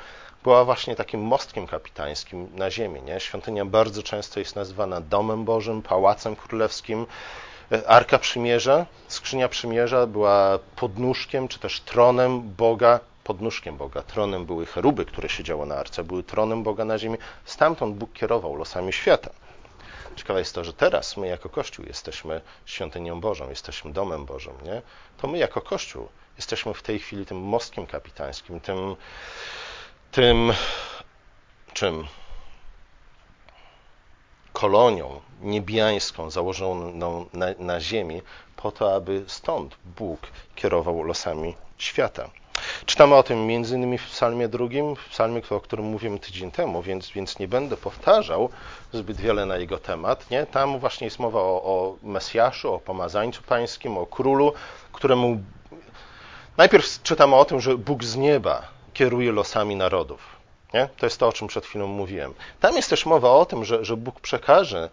była 0.48 0.64
właśnie 0.64 0.96
takim 0.96 1.20
mostkiem 1.20 1.66
kapitańskim 1.66 2.48
na 2.54 2.70
ziemi. 2.70 3.02
Nie? 3.02 3.20
Świątynia 3.20 3.64
bardzo 3.64 4.02
często 4.02 4.40
jest 4.40 4.56
nazywana 4.56 5.00
domem 5.00 5.44
Bożym, 5.44 5.82
pałacem 5.82 6.36
królewskim. 6.36 7.06
Arka 7.86 8.18
Przymierza, 8.18 8.86
skrzynia 9.08 9.48
Przymierza 9.48 10.06
była 10.06 10.58
podnóżkiem, 10.76 11.48
czy 11.48 11.58
też 11.58 11.80
tronem 11.80 12.42
Boga, 12.42 13.00
podnóżkiem 13.24 13.76
Boga. 13.76 14.02
Tronem 14.02 14.46
były 14.46 14.66
cheruby, 14.66 15.04
które 15.04 15.28
siedziały 15.28 15.66
na 15.66 15.76
arce, 15.76 16.04
były 16.04 16.22
tronem 16.22 16.62
Boga 16.62 16.84
na 16.84 16.98
ziemi. 16.98 17.18
Stamtąd 17.44 17.96
Bóg 17.96 18.12
kierował 18.12 18.56
losami 18.56 18.92
świata. 18.92 19.30
Ciekawe 20.16 20.38
jest 20.38 20.54
to, 20.54 20.64
że 20.64 20.72
teraz 20.72 21.16
my 21.16 21.26
jako 21.26 21.48
Kościół 21.48 21.84
jesteśmy 21.86 22.40
świątynią 22.66 23.20
Bożą, 23.20 23.48
jesteśmy 23.48 23.92
domem 23.92 24.24
Bożym. 24.24 24.54
Nie? 24.64 24.82
To 25.16 25.26
my 25.26 25.38
jako 25.38 25.60
Kościół 25.60 26.08
jesteśmy 26.36 26.74
w 26.74 26.82
tej 26.82 26.98
chwili 26.98 27.26
tym 27.26 27.38
mostkiem 27.38 27.86
kapitańskim, 27.86 28.60
tym 28.60 28.96
tym 30.12 30.52
czym? 31.72 32.06
Kolonią 34.52 35.20
niebiańską 35.40 36.30
założoną 36.30 37.26
na, 37.32 37.46
na 37.58 37.80
ziemi, 37.80 38.22
po 38.56 38.72
to, 38.72 38.94
aby 38.94 39.24
stąd 39.26 39.76
Bóg 39.84 40.20
kierował 40.54 41.02
losami 41.02 41.54
świata. 41.78 42.30
Czytamy 42.86 43.14
o 43.14 43.22
tym 43.22 43.50
innymi 43.50 43.98
w 43.98 44.06
psalmie 44.06 44.48
drugim, 44.48 44.96
w 44.96 45.08
psalmie, 45.08 45.42
o 45.50 45.60
którym 45.60 45.86
mówiłem 45.86 46.18
tydzień 46.18 46.50
temu, 46.50 46.82
więc, 46.82 47.10
więc 47.10 47.38
nie 47.38 47.48
będę 47.48 47.76
powtarzał 47.76 48.50
zbyt 48.92 49.16
wiele 49.16 49.46
na 49.46 49.56
jego 49.56 49.78
temat. 49.78 50.30
Nie? 50.30 50.46
Tam 50.46 50.78
właśnie 50.78 51.04
jest 51.04 51.18
mowa 51.18 51.40
o, 51.40 51.62
o 51.62 51.96
Mesjaszu, 52.02 52.74
o 52.74 52.78
pomazańcu 52.78 53.42
pańskim, 53.42 53.98
o 53.98 54.06
królu, 54.06 54.52
któremu 54.92 55.40
najpierw 56.56 57.02
czytamy 57.02 57.36
o 57.36 57.44
tym, 57.44 57.60
że 57.60 57.76
Bóg 57.76 58.04
z 58.04 58.16
nieba 58.16 58.77
kieruje 58.98 59.32
losami 59.32 59.76
narodów. 59.76 60.20
Nie? 60.74 60.88
To 60.96 61.06
jest 61.06 61.18
to, 61.18 61.28
o 61.28 61.32
czym 61.32 61.48
przed 61.48 61.66
chwilą 61.66 61.86
mówiłem. 61.86 62.34
Tam 62.60 62.76
jest 62.76 62.90
też 62.90 63.06
mowa 63.06 63.30
o 63.30 63.46
tym, 63.46 63.64
że, 63.64 63.84
że 63.84 63.96
Bóg 63.96 64.20
przekaże 64.20 64.90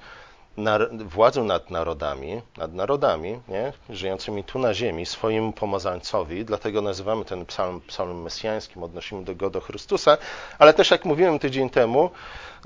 władzę 1.05 1.43
nad 1.43 1.69
narodami, 1.69 2.41
nad 2.57 2.73
narodami 2.73 3.39
nie? 3.47 3.73
żyjącymi 3.89 4.43
tu 4.43 4.59
na 4.59 4.73
ziemi 4.73 5.05
swojemu 5.05 5.51
pomazańcowi, 5.51 6.45
dlatego 6.45 6.81
nazywamy 6.81 7.25
ten 7.25 7.45
psalm 7.45 7.81
psalmem 7.87 8.21
mesjańskim, 8.21 8.83
odnosimy 8.83 9.23
do 9.23 9.35
go 9.35 9.49
do 9.49 9.61
Chrystusa, 9.61 10.17
ale 10.59 10.73
też 10.73 10.91
jak 10.91 11.05
mówiłem 11.05 11.39
tydzień 11.39 11.69
temu, 11.69 12.09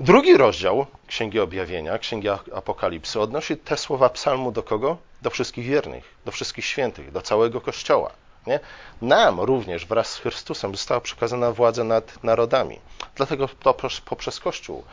drugi 0.00 0.36
rozdział 0.36 0.86
Księgi 1.06 1.40
Objawienia, 1.40 1.98
Księgi 1.98 2.28
Apokalipsy 2.28 3.20
odnosi 3.20 3.56
te 3.56 3.76
słowa 3.76 4.08
psalmu 4.08 4.52
do 4.52 4.62
kogo? 4.62 4.96
Do 5.22 5.30
wszystkich 5.30 5.66
wiernych, 5.66 6.04
do 6.24 6.32
wszystkich 6.32 6.64
świętych, 6.64 7.12
do 7.12 7.22
całego 7.22 7.60
Kościoła. 7.60 8.10
Nie? 8.46 8.60
Nam 9.02 9.40
również 9.40 9.86
wraz 9.86 10.12
z 10.12 10.18
Chrystusem 10.18 10.72
została 10.72 11.00
przekazana 11.00 11.52
władza 11.52 11.84
nad 11.84 12.24
narodami. 12.24 12.80
Dlatego 13.14 13.48
to 13.48 13.74
poprzez 14.04 14.40
Kościół 14.40 14.84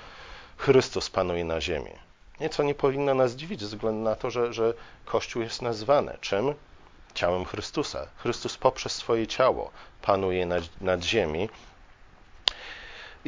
Chrystus 0.58 1.10
panuje 1.10 1.46
na 1.46 1.62
ziemi. 1.62 1.92
Nieco 2.40 2.64
nie 2.64 2.76
powinno 2.76 3.14
nas 3.14 3.36
dziwić 3.36 3.62
ze 3.62 3.68
względu 3.68 4.04
na 4.04 4.16
to, 4.16 4.32
że, 4.32 4.54
że 4.54 4.74
Kościół 5.06 5.42
jest 5.42 5.62
nazwany 5.62 6.18
czym? 6.22 6.54
Ciałem 7.14 7.46
Chrystusa. 7.46 8.08
Chrystus 8.18 8.58
poprzez 8.58 8.92
swoje 8.92 9.28
ciało 9.28 9.72
panuje 10.02 10.46
nad, 10.46 10.82
nad 10.82 11.04
ziemi 11.04 11.50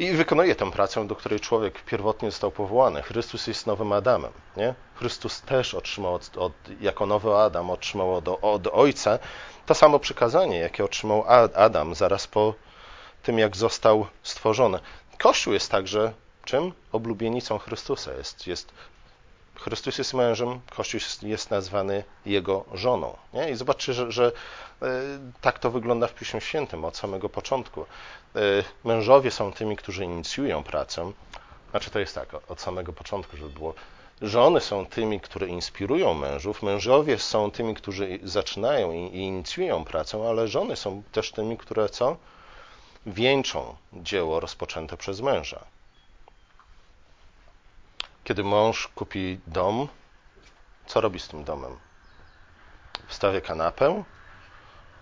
i 0.00 0.12
wykonuje 0.12 0.54
tę 0.54 0.70
pracę, 0.70 1.06
do 1.06 1.16
której 1.16 1.40
człowiek 1.40 1.84
pierwotnie 1.84 2.30
został 2.30 2.50
powołany. 2.50 3.02
Chrystus 3.02 3.46
jest 3.46 3.66
nowym 3.66 3.92
Adamem. 3.92 4.32
Nie? 4.56 4.74
Chrystus 4.94 5.40
też 5.40 5.74
otrzymał 5.74 6.14
od, 6.14 6.36
od, 6.36 6.52
jako 6.80 7.06
nowy 7.06 7.36
Adam, 7.36 7.70
otrzymał 7.70 8.14
od, 8.14 8.28
od 8.42 8.66
Ojca 8.66 9.18
to 9.66 9.74
samo 9.74 9.98
przykazanie, 9.98 10.58
jakie 10.58 10.84
otrzymał 10.84 11.24
Adam 11.54 11.94
zaraz 11.94 12.26
po 12.26 12.54
tym, 13.22 13.38
jak 13.38 13.56
został 13.56 14.06
stworzony. 14.22 14.78
Kościół 15.18 15.52
jest 15.52 15.70
także 15.70 16.12
czym? 16.44 16.72
Oblubienicą 16.92 17.58
Chrystusa. 17.58 18.12
Jest, 18.12 18.46
jest, 18.46 18.72
Chrystus 19.60 19.98
jest 19.98 20.14
mężem, 20.14 20.60
Kościół 20.76 21.00
jest, 21.22 21.50
nazwany 21.50 22.04
Jego 22.26 22.64
żoną. 22.74 23.16
Nie? 23.34 23.50
I 23.50 23.54
zobaczcie, 23.54 23.92
że, 23.92 24.12
że 24.12 24.32
e, 24.82 24.86
tak 25.40 25.58
to 25.58 25.70
wygląda 25.70 26.06
w 26.06 26.14
Piśmie 26.14 26.40
Świętym 26.40 26.84
od 26.84 26.96
samego 26.96 27.28
początku. 27.28 27.80
E, 27.80 28.38
mężowie 28.84 29.30
są 29.30 29.52
tymi, 29.52 29.76
którzy 29.76 30.04
inicjują 30.04 30.62
pracę. 30.62 31.12
Znaczy 31.70 31.90
to 31.90 31.98
jest 31.98 32.14
tak, 32.14 32.28
od 32.48 32.60
samego 32.60 32.92
początku, 32.92 33.36
żeby 33.36 33.50
było 33.50 33.74
Żony 34.22 34.60
są 34.60 34.86
tymi, 34.86 35.20
które 35.20 35.46
inspirują 35.46 36.14
mężów, 36.14 36.62
mężowie 36.62 37.18
są 37.18 37.50
tymi, 37.50 37.74
którzy 37.74 38.18
zaczynają 38.22 38.92
i 38.92 39.18
inicjują 39.18 39.84
pracę, 39.84 40.28
ale 40.28 40.48
żony 40.48 40.76
są 40.76 41.02
też 41.12 41.32
tymi, 41.32 41.56
które 41.56 41.88
co? 41.88 42.16
Wieńczą 43.06 43.76
dzieło 43.92 44.40
rozpoczęte 44.40 44.96
przez 44.96 45.20
męża. 45.20 45.64
Kiedy 48.24 48.44
mąż 48.44 48.88
kupi 48.88 49.40
dom, 49.46 49.88
co 50.86 51.00
robi 51.00 51.20
z 51.20 51.28
tym 51.28 51.44
domem? 51.44 51.78
Wstawia 53.06 53.40
kanapę, 53.40 54.04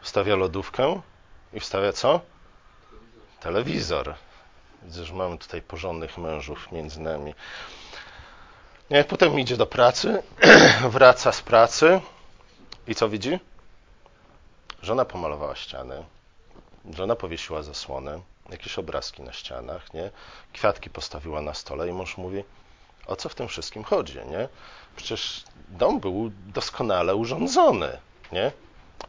wstawia 0.00 0.36
lodówkę 0.36 1.00
i 1.52 1.60
wstawia 1.60 1.92
co? 1.92 2.20
Telewizor. 3.40 4.14
Widzę, 4.82 5.04
że 5.04 5.14
mamy 5.14 5.38
tutaj 5.38 5.62
porządnych 5.62 6.18
mężów 6.18 6.72
między 6.72 7.00
nami. 7.00 7.34
Nie, 8.90 9.04
potem 9.04 9.40
idzie 9.40 9.56
do 9.56 9.66
pracy, 9.66 10.22
wraca 10.90 11.32
z 11.32 11.42
pracy 11.42 12.00
i 12.86 12.94
co 12.94 13.08
widzi? 13.08 13.38
Żona 14.82 15.04
pomalowała 15.04 15.56
ściany, 15.56 16.04
żona 16.96 17.16
powiesiła 17.16 17.62
zasłonę, 17.62 18.20
jakieś 18.50 18.78
obrazki 18.78 19.22
na 19.22 19.32
ścianach, 19.32 19.94
nie? 19.94 20.10
Kwiatki 20.52 20.90
postawiła 20.90 21.42
na 21.42 21.54
stole 21.54 21.88
i 21.88 21.92
mąż 21.92 22.16
mówi, 22.16 22.44
o 23.08 23.16
co 23.16 23.28
w 23.28 23.34
tym 23.34 23.48
wszystkim 23.48 23.84
chodzi, 23.84 24.18
nie? 24.30 24.48
Przecież 24.96 25.44
dom 25.68 26.00
był 26.00 26.30
doskonale 26.54 27.16
urządzony, 27.16 27.98
nie? 28.32 28.52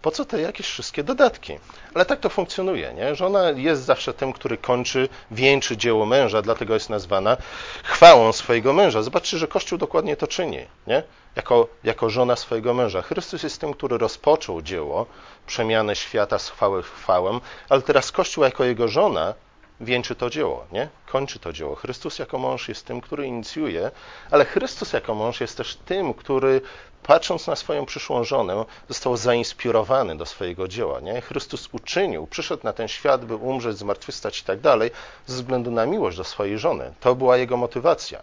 Po 0.01 0.11
co 0.11 0.25
te 0.25 0.41
jakieś 0.41 0.67
wszystkie 0.67 1.03
dodatki? 1.03 1.59
Ale 1.93 2.05
tak 2.05 2.19
to 2.19 2.29
funkcjonuje, 2.29 2.93
nie? 2.93 3.15
Żona 3.15 3.49
jest 3.49 3.83
zawsze 3.83 4.13
tym, 4.13 4.33
który 4.33 4.57
kończy, 4.57 5.09
wieńczy 5.31 5.77
dzieło 5.77 6.05
męża, 6.05 6.41
dlatego 6.41 6.73
jest 6.73 6.89
nazwana 6.89 7.37
chwałą 7.83 8.31
swojego 8.31 8.73
męża. 8.73 9.01
Zobaczcie, 9.01 9.37
że 9.37 9.47
Kościół 9.47 9.77
dokładnie 9.77 10.17
to 10.17 10.27
czyni, 10.27 10.59
nie? 10.87 11.03
Jako, 11.35 11.67
jako 11.83 12.09
żona 12.09 12.35
swojego 12.35 12.73
męża. 12.73 13.01
Chrystus 13.01 13.43
jest 13.43 13.61
tym, 13.61 13.73
który 13.73 13.97
rozpoczął 13.97 14.61
dzieło 14.61 15.05
przemiany 15.47 15.95
świata 15.95 16.39
z 16.39 16.49
chwały 16.49 16.83
w 16.83 16.91
chwałę, 16.91 17.39
ale 17.69 17.81
teraz 17.81 18.11
Kościół 18.11 18.43
jako 18.43 18.63
jego 18.63 18.87
żona 18.87 19.33
wieńczy 19.81 20.15
to 20.15 20.29
dzieło, 20.29 20.65
nie? 20.71 20.89
Kończy 21.05 21.39
to 21.39 21.53
dzieło. 21.53 21.75
Chrystus 21.75 22.19
jako 22.19 22.39
mąż 22.39 22.69
jest 22.69 22.85
tym, 22.85 23.01
który 23.01 23.25
inicjuje, 23.25 23.91
ale 24.31 24.45
Chrystus 24.45 24.93
jako 24.93 25.15
mąż 25.15 25.41
jest 25.41 25.57
też 25.57 25.75
tym, 25.75 26.13
który 26.13 26.61
patrząc 27.03 27.47
na 27.47 27.55
swoją 27.55 27.85
przyszłą 27.85 28.23
żonę, 28.23 28.65
został 28.87 29.17
zainspirowany 29.17 30.17
do 30.17 30.25
swojego 30.25 30.67
dzieła. 30.67 30.99
Nie? 30.99 31.21
Chrystus 31.21 31.69
uczynił, 31.71 32.27
przyszedł 32.27 32.63
na 32.63 32.73
ten 32.73 32.87
świat, 32.87 33.25
by 33.25 33.35
umrzeć, 33.35 33.77
zmartwychwstać 33.77 34.39
i 34.39 34.43
tak 34.43 34.59
dalej, 34.59 34.91
ze 35.25 35.35
względu 35.35 35.71
na 35.71 35.85
miłość 35.85 36.17
do 36.17 36.23
swojej 36.23 36.57
żony. 36.57 36.93
To 36.99 37.15
była 37.15 37.37
jego 37.37 37.57
motywacja. 37.57 38.21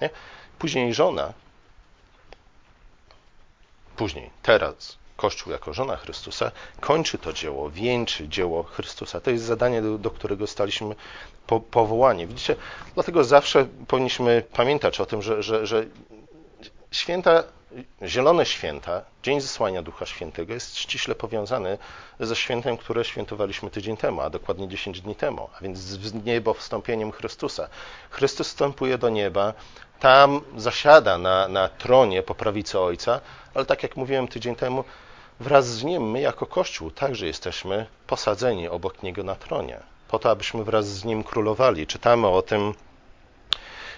Nie? 0.00 0.10
Później 0.58 0.94
żona, 0.94 1.32
później, 3.96 4.30
teraz 4.42 4.98
Kościół 5.18 5.52
jako 5.52 5.72
żona 5.72 5.96
Chrystusa 5.96 6.50
kończy 6.80 7.18
to 7.18 7.32
dzieło, 7.32 7.70
wieńczy 7.70 8.28
dzieło 8.28 8.62
Chrystusa. 8.62 9.20
To 9.20 9.30
jest 9.30 9.44
zadanie, 9.44 9.82
do, 9.82 9.98
do 9.98 10.10
którego 10.10 10.46
staliśmy 10.46 10.94
po, 11.46 11.60
powołani. 11.60 12.26
Widzicie, 12.26 12.56
dlatego 12.94 13.24
zawsze 13.24 13.66
powinniśmy 13.88 14.42
pamiętać 14.52 15.00
o 15.00 15.06
tym, 15.06 15.22
że, 15.22 15.42
że, 15.42 15.66
że 15.66 15.86
święta, 16.90 17.42
zielone 18.02 18.46
święta, 18.46 19.02
Dzień 19.22 19.40
Zesłania 19.40 19.82
Ducha 19.82 20.06
Świętego 20.06 20.54
jest 20.54 20.76
ściśle 20.76 21.14
powiązany 21.14 21.78
ze 22.20 22.36
świętem, 22.36 22.76
które 22.76 23.04
świętowaliśmy 23.04 23.70
tydzień 23.70 23.96
temu, 23.96 24.20
a 24.20 24.30
dokładnie 24.30 24.68
10 24.68 25.00
dni 25.00 25.14
temu, 25.14 25.48
a 25.58 25.62
więc 25.62 25.78
z 25.78 26.14
niebo 26.24 26.54
wstąpieniem 26.54 27.12
Chrystusa. 27.12 27.68
Chrystus 28.10 28.48
wstępuje 28.48 28.98
do 28.98 29.08
nieba, 29.08 29.54
tam 30.00 30.40
zasiada 30.56 31.18
na, 31.18 31.48
na 31.48 31.68
tronie 31.68 32.22
po 32.22 32.34
prawicy 32.34 32.80
Ojca, 32.80 33.20
ale 33.54 33.64
tak 33.64 33.82
jak 33.82 33.96
mówiłem 33.96 34.28
tydzień 34.28 34.56
temu, 34.56 34.84
wraz 35.40 35.66
z 35.66 35.84
Nim 35.84 36.10
my 36.10 36.20
jako 36.20 36.46
Kościół 36.46 36.90
także 36.90 37.26
jesteśmy 37.26 37.86
posadzeni 38.06 38.68
obok 38.68 39.02
Niego 39.02 39.22
na 39.22 39.34
tronie, 39.34 39.80
po 40.08 40.18
to, 40.18 40.30
abyśmy 40.30 40.64
wraz 40.64 40.86
z 40.86 41.04
Nim 41.04 41.24
królowali. 41.24 41.86
Czytamy 41.86 42.28
o 42.28 42.42
tym 42.42 42.74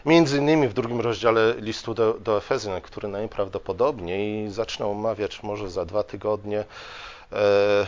między 0.06 0.38
innymi 0.38 0.68
w 0.68 0.74
drugim 0.74 1.00
rozdziale 1.00 1.54
listu 1.58 1.94
do, 1.94 2.14
do 2.14 2.36
Efezjan, 2.36 2.80
który 2.80 3.08
najprawdopodobniej 3.08 4.50
zacznę 4.50 4.86
omawiać 4.86 5.42
może 5.42 5.70
za 5.70 5.84
dwa 5.84 6.02
tygodnie, 6.02 6.64
e, 7.32 7.86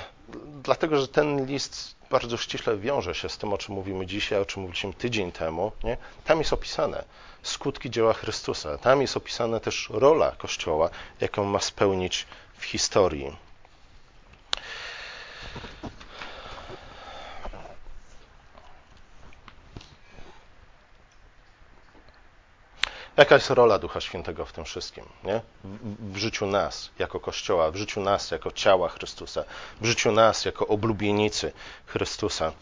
dlatego 0.63 0.99
że 0.99 1.09
ten 1.09 1.47
list 1.47 1.95
bardzo 2.11 2.37
ściśle 2.37 2.77
wiąże 2.77 3.15
się 3.15 3.29
z 3.29 3.39
tym, 3.39 3.53
o 3.53 3.59
czym 3.59 3.75
mówimy 3.75 4.07
dzisiaj, 4.07 4.41
o 4.41 4.45
czym 4.45 4.63
mówiliśmy 4.63 4.93
tydzień 4.93 5.33
temu. 5.33 5.73
Nie? 5.85 5.97
Tam 6.25 6.39
jest 6.39 6.53
opisane 6.53 7.05
skutki 7.43 7.91
dzieła 7.91 8.13
Chrystusa. 8.13 8.79
Tam 8.79 9.01
jest 9.03 9.17
opisana 9.17 9.61
też 9.61 9.91
rola 9.91 10.33
Kościoła, 10.39 10.91
jaką 11.21 11.45
ma 11.45 11.61
spełnić 11.61 12.27
w 12.63 12.65
historii. 12.65 13.37
Jaka 23.17 23.35
jest 23.35 23.51
rola 23.51 23.79
Ducha 23.79 24.01
Świętego 24.01 24.47
w 24.47 24.53
tym 24.53 24.65
wszystkim? 24.65 25.05
Nie? 25.25 25.41
W, 25.65 26.13
w, 26.13 26.17
życiu 26.17 26.47
nas 26.47 26.91
jako 26.99 27.21
Kościoła, 27.21 27.71
w 27.71 27.77
życiu 27.77 28.01
nas 28.01 28.31
jako 28.31 28.51
ciała 28.51 28.89
Chrystusa, 28.89 29.45
w 29.81 29.87
życiu 29.87 30.13
nas 30.13 30.45
jako 30.45 30.67
oblubienicy 30.67 31.53
Chrystusa. 31.87 32.53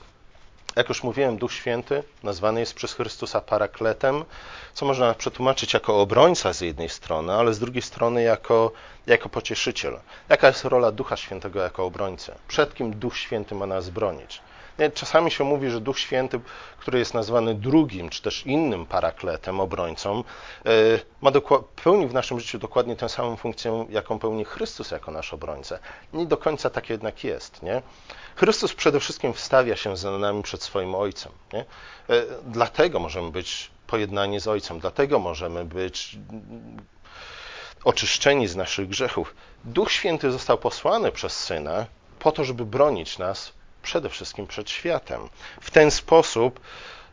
Jak 0.77 0.89
już 0.89 1.03
mówiłem, 1.03 1.37
Duch 1.37 1.53
Święty 1.53 2.03
nazwany 2.23 2.61
jest 2.61 2.75
przez 2.75 2.93
Chrystusa 2.93 3.41
parakletem, 3.41 4.25
co 4.75 4.87
można 4.87 5.15
przetłumaczyć 5.15 5.75
jako 5.75 6.01
obrońca 6.01 6.53
z 6.53 6.61
jednej 6.61 6.89
strony, 6.89 7.33
ale 7.33 7.55
z 7.55 7.59
drugiej 7.59 7.83
strony 7.83 8.23
jako, 8.23 8.73
jako 9.07 9.29
pocieszyciel. 9.29 10.01
Jaka 10.29 10.47
jest 10.47 10.65
rola 10.65 10.93
Ducha 10.93 11.17
Świętego 11.17 11.61
jako 11.61 11.85
obrońcy? 11.85 12.33
Przed 12.49 12.75
kim 12.75 12.91
Duch 12.95 13.17
Święty 13.17 13.55
ma 13.55 13.67
nas 13.67 13.91
bronić? 13.91 14.41
Czasami 14.95 15.31
się 15.31 15.45
mówi, 15.45 15.71
że 15.71 15.81
Duch 15.81 15.99
Święty, 15.99 16.41
który 16.79 16.99
jest 16.99 17.15
nazwany 17.15 17.55
drugim, 17.55 18.11
czy 18.11 18.23
też 18.23 18.47
innym 18.47 18.87
parakletem, 18.87 19.61
obrońcą, 19.61 20.25
e, 20.67 20.71
ma 21.21 21.31
pełni 21.85 22.07
w 22.07 22.15
naszym 22.15 22.41
życiu 22.41 22.59
dokładnie 22.59 22.97
tę 22.97 23.09
samą 23.09 23.37
funkcję, 23.37 23.87
jaką 23.91 24.19
pełni 24.19 24.45
Chrystus 24.45 24.91
jako 24.91 25.11
nasz 25.11 25.35
obrońca. 25.35 25.79
Nie 26.13 26.27
do 26.27 26.37
końca 26.37 26.71
tak 26.71 26.91
jednak 26.91 27.25
jest. 27.25 27.63
Nie? 27.63 27.83
Chrystus 28.37 28.75
przede 28.75 29.01
wszystkim 29.01 29.33
wstawia 29.33 29.77
się 29.77 29.97
za 29.97 30.11
nami 30.11 30.43
przed 30.43 30.63
swoim 30.63 30.95
Ojcem. 30.95 31.33
Nie? 31.53 31.61
E, 31.61 31.65
dlatego 32.47 33.01
możemy 33.01 33.31
być 33.31 33.71
pojednani 33.87 34.41
z 34.41 34.49
Ojcem, 34.49 34.81
dlatego 34.81 35.19
możemy 35.19 35.65
być 35.65 36.19
oczyszczeni 37.85 38.49
z 38.49 38.57
naszych 38.57 38.89
grzechów. 38.89 39.35
Duch 39.65 39.93
Święty 39.93 40.31
został 40.31 40.59
posłany 40.59 41.13
przez 41.13 41.39
Syna 41.39 41.87
po 42.19 42.33
to, 42.33 42.45
żeby 42.45 42.65
bronić 42.65 43.19
nas 43.19 43.53
przede 43.83 44.09
wszystkim 44.09 44.47
przed 44.47 44.71
światem. 44.71 45.29
W 45.61 45.71
ten 45.71 45.91
sposób 45.91 46.61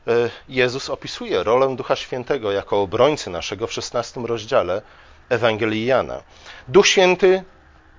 e, 0.08 0.12
Jezus 0.50 0.90
opisuje 0.90 1.44
rolę 1.44 1.76
Ducha 1.76 1.96
Świętego 1.96 2.52
jako 2.52 2.82
obrońcy 2.82 3.30
naszego 3.30 3.68
w 3.68 3.72
XVI 3.78 4.28
rozdziale 4.28 4.82
Ewangelii 5.30 5.86
Jana. 5.86 6.24
Duch 6.68 6.88
Święty 6.88 7.44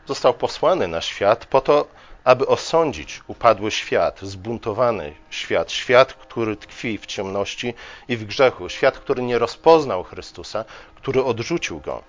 został 0.07 0.35
posłany 0.35 0.89
na 0.89 1.01
świat 1.01 1.47
po 1.47 1.61
to, 1.61 1.89
aby 2.25 2.47
osądzić 2.47 3.23
upadły 3.27 3.71
świat, 3.71 4.21
zbuntowany 4.23 5.15
świat, 5.31 5.73
świat, 5.73 6.15
który 6.15 6.57
tkwi 6.57 6.99
w 6.99 7.07
ciemności 7.07 7.75
i 8.09 8.17
w 8.17 8.25
grzechu, 8.25 8.69
świat, 8.69 8.99
który 8.99 9.23
nie 9.23 9.39
rozpoznał 9.39 10.05
Chrystusa, 10.05 10.65
który 10.95 11.25
odrzucił 11.25 11.81
go. 11.81 12.03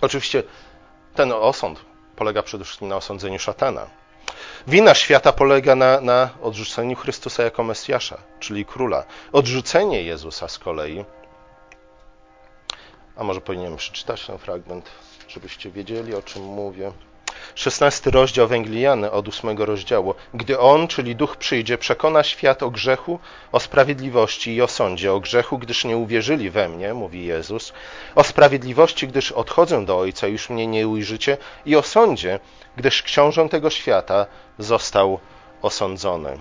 Oczywiście 0.00 0.42
ten 1.14 1.32
osąd 1.32 1.84
polega 2.16 2.42
przede 2.42 2.64
wszystkim 2.64 2.88
na 2.88 2.96
osądzeniu 2.96 3.38
szatana. 3.38 3.86
Wina 4.66 4.94
świata 4.94 5.32
polega 5.32 5.74
na, 5.74 6.00
na 6.00 6.30
odrzuceniu 6.42 6.96
Chrystusa 6.96 7.42
jako 7.42 7.64
Mesjasza, 7.64 8.18
czyli 8.40 8.64
króla. 8.64 9.04
Odrzucenie 9.32 10.02
Jezusa 10.02 10.48
z 10.48 10.58
kolei, 10.58 11.04
a 13.16 13.24
może 13.24 13.40
powinienem 13.40 13.76
przeczytać 13.76 14.26
ten 14.26 14.38
fragment, 14.38 14.90
żebyście 15.28 15.70
wiedzieli, 15.70 16.14
o 16.14 16.22
czym 16.22 16.42
mówię. 16.42 16.92
16 17.54 18.10
rozdział 18.10 18.48
Węglijany 18.48 19.10
od 19.10 19.28
8 19.28 19.58
rozdziału. 19.58 20.14
Gdy 20.34 20.58
On, 20.58 20.88
czyli 20.88 21.16
Duch 21.16 21.36
przyjdzie, 21.36 21.78
przekona 21.78 22.22
świat 22.22 22.62
o 22.62 22.70
grzechu, 22.70 23.18
o 23.52 23.60
sprawiedliwości 23.60 24.54
i 24.54 24.62
o 24.62 24.68
sądzie. 24.68 25.12
O 25.12 25.20
grzechu, 25.20 25.58
gdyż 25.58 25.84
nie 25.84 25.96
uwierzyli 25.96 26.50
we 26.50 26.68
mnie, 26.68 26.94
mówi 26.94 27.26
Jezus. 27.26 27.72
O 28.14 28.24
sprawiedliwości, 28.24 29.08
gdyż 29.08 29.32
odchodzę 29.32 29.84
do 29.84 29.98
Ojca, 29.98 30.26
już 30.26 30.50
mnie 30.50 30.66
nie 30.66 30.88
ujrzycie. 30.88 31.36
I 31.66 31.76
o 31.76 31.82
sądzie, 31.82 32.40
gdyż 32.76 33.02
książę 33.02 33.48
tego 33.48 33.70
świata 33.70 34.26
został 34.58 35.18
osądzony. 35.62 36.38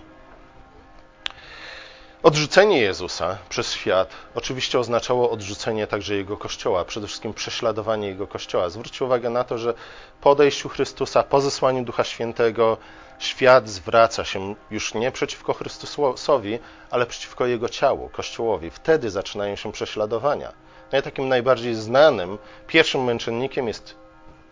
Odrzucenie 2.25 2.81
Jezusa 2.81 3.37
przez 3.49 3.73
świat 3.73 4.09
oczywiście 4.35 4.79
oznaczało 4.79 5.31
odrzucenie 5.31 5.87
także 5.87 6.15
Jego 6.15 6.37
Kościoła, 6.37 6.85
przede 6.85 7.07
wszystkim 7.07 7.33
prześladowanie 7.33 8.07
Jego 8.07 8.27
Kościoła. 8.27 8.69
Zwróćcie 8.69 9.05
uwagę 9.05 9.29
na 9.29 9.43
to, 9.43 9.57
że 9.57 9.73
po 10.21 10.31
odejściu 10.31 10.69
Chrystusa, 10.69 11.23
po 11.23 11.41
zesłaniu 11.41 11.83
Ducha 11.83 12.03
Świętego, 12.03 12.77
świat 13.19 13.69
zwraca 13.69 14.25
się 14.25 14.55
już 14.71 14.93
nie 14.93 15.11
przeciwko 15.11 15.53
Chrystusowi, 15.53 16.59
ale 16.91 17.05
przeciwko 17.05 17.45
Jego 17.45 17.69
ciału, 17.69 18.09
Kościołowi. 18.09 18.69
Wtedy 18.69 19.09
zaczynają 19.09 19.55
się 19.55 19.71
prześladowania. 19.71 20.53
No 20.91 20.99
i 20.99 21.01
takim 21.01 21.29
najbardziej 21.29 21.75
znanym, 21.75 22.37
pierwszym 22.67 23.03
męczennikiem 23.03 23.67
jest 23.67 23.95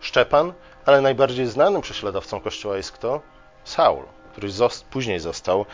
Szczepan, 0.00 0.52
ale 0.86 1.00
najbardziej 1.00 1.46
znanym 1.46 1.82
prześladowcą 1.82 2.40
Kościoła 2.40 2.76
jest 2.76 2.92
kto? 2.92 3.20
Saul, 3.64 4.04
który 4.32 4.48
później 4.90 5.20
został 5.20 5.66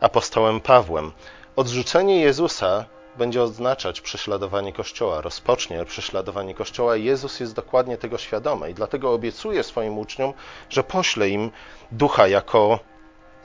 apostołem 0.00 0.60
Pawłem. 0.60 1.12
Odrzucenie 1.58 2.20
Jezusa 2.20 2.84
będzie 3.16 3.42
oznaczać 3.42 4.00
prześladowanie 4.00 4.72
Kościoła, 4.72 5.20
rozpocznie 5.20 5.84
prześladowanie 5.84 6.54
Kościoła 6.54 6.96
Jezus 6.96 7.40
jest 7.40 7.54
dokładnie 7.54 7.96
tego 7.96 8.18
świadomy 8.18 8.70
i 8.70 8.74
dlatego 8.74 9.12
obiecuje 9.12 9.62
swoim 9.62 9.98
uczniom, 9.98 10.32
że 10.70 10.84
pośle 10.84 11.28
im 11.28 11.50
ducha 11.92 12.28
jako, 12.28 12.78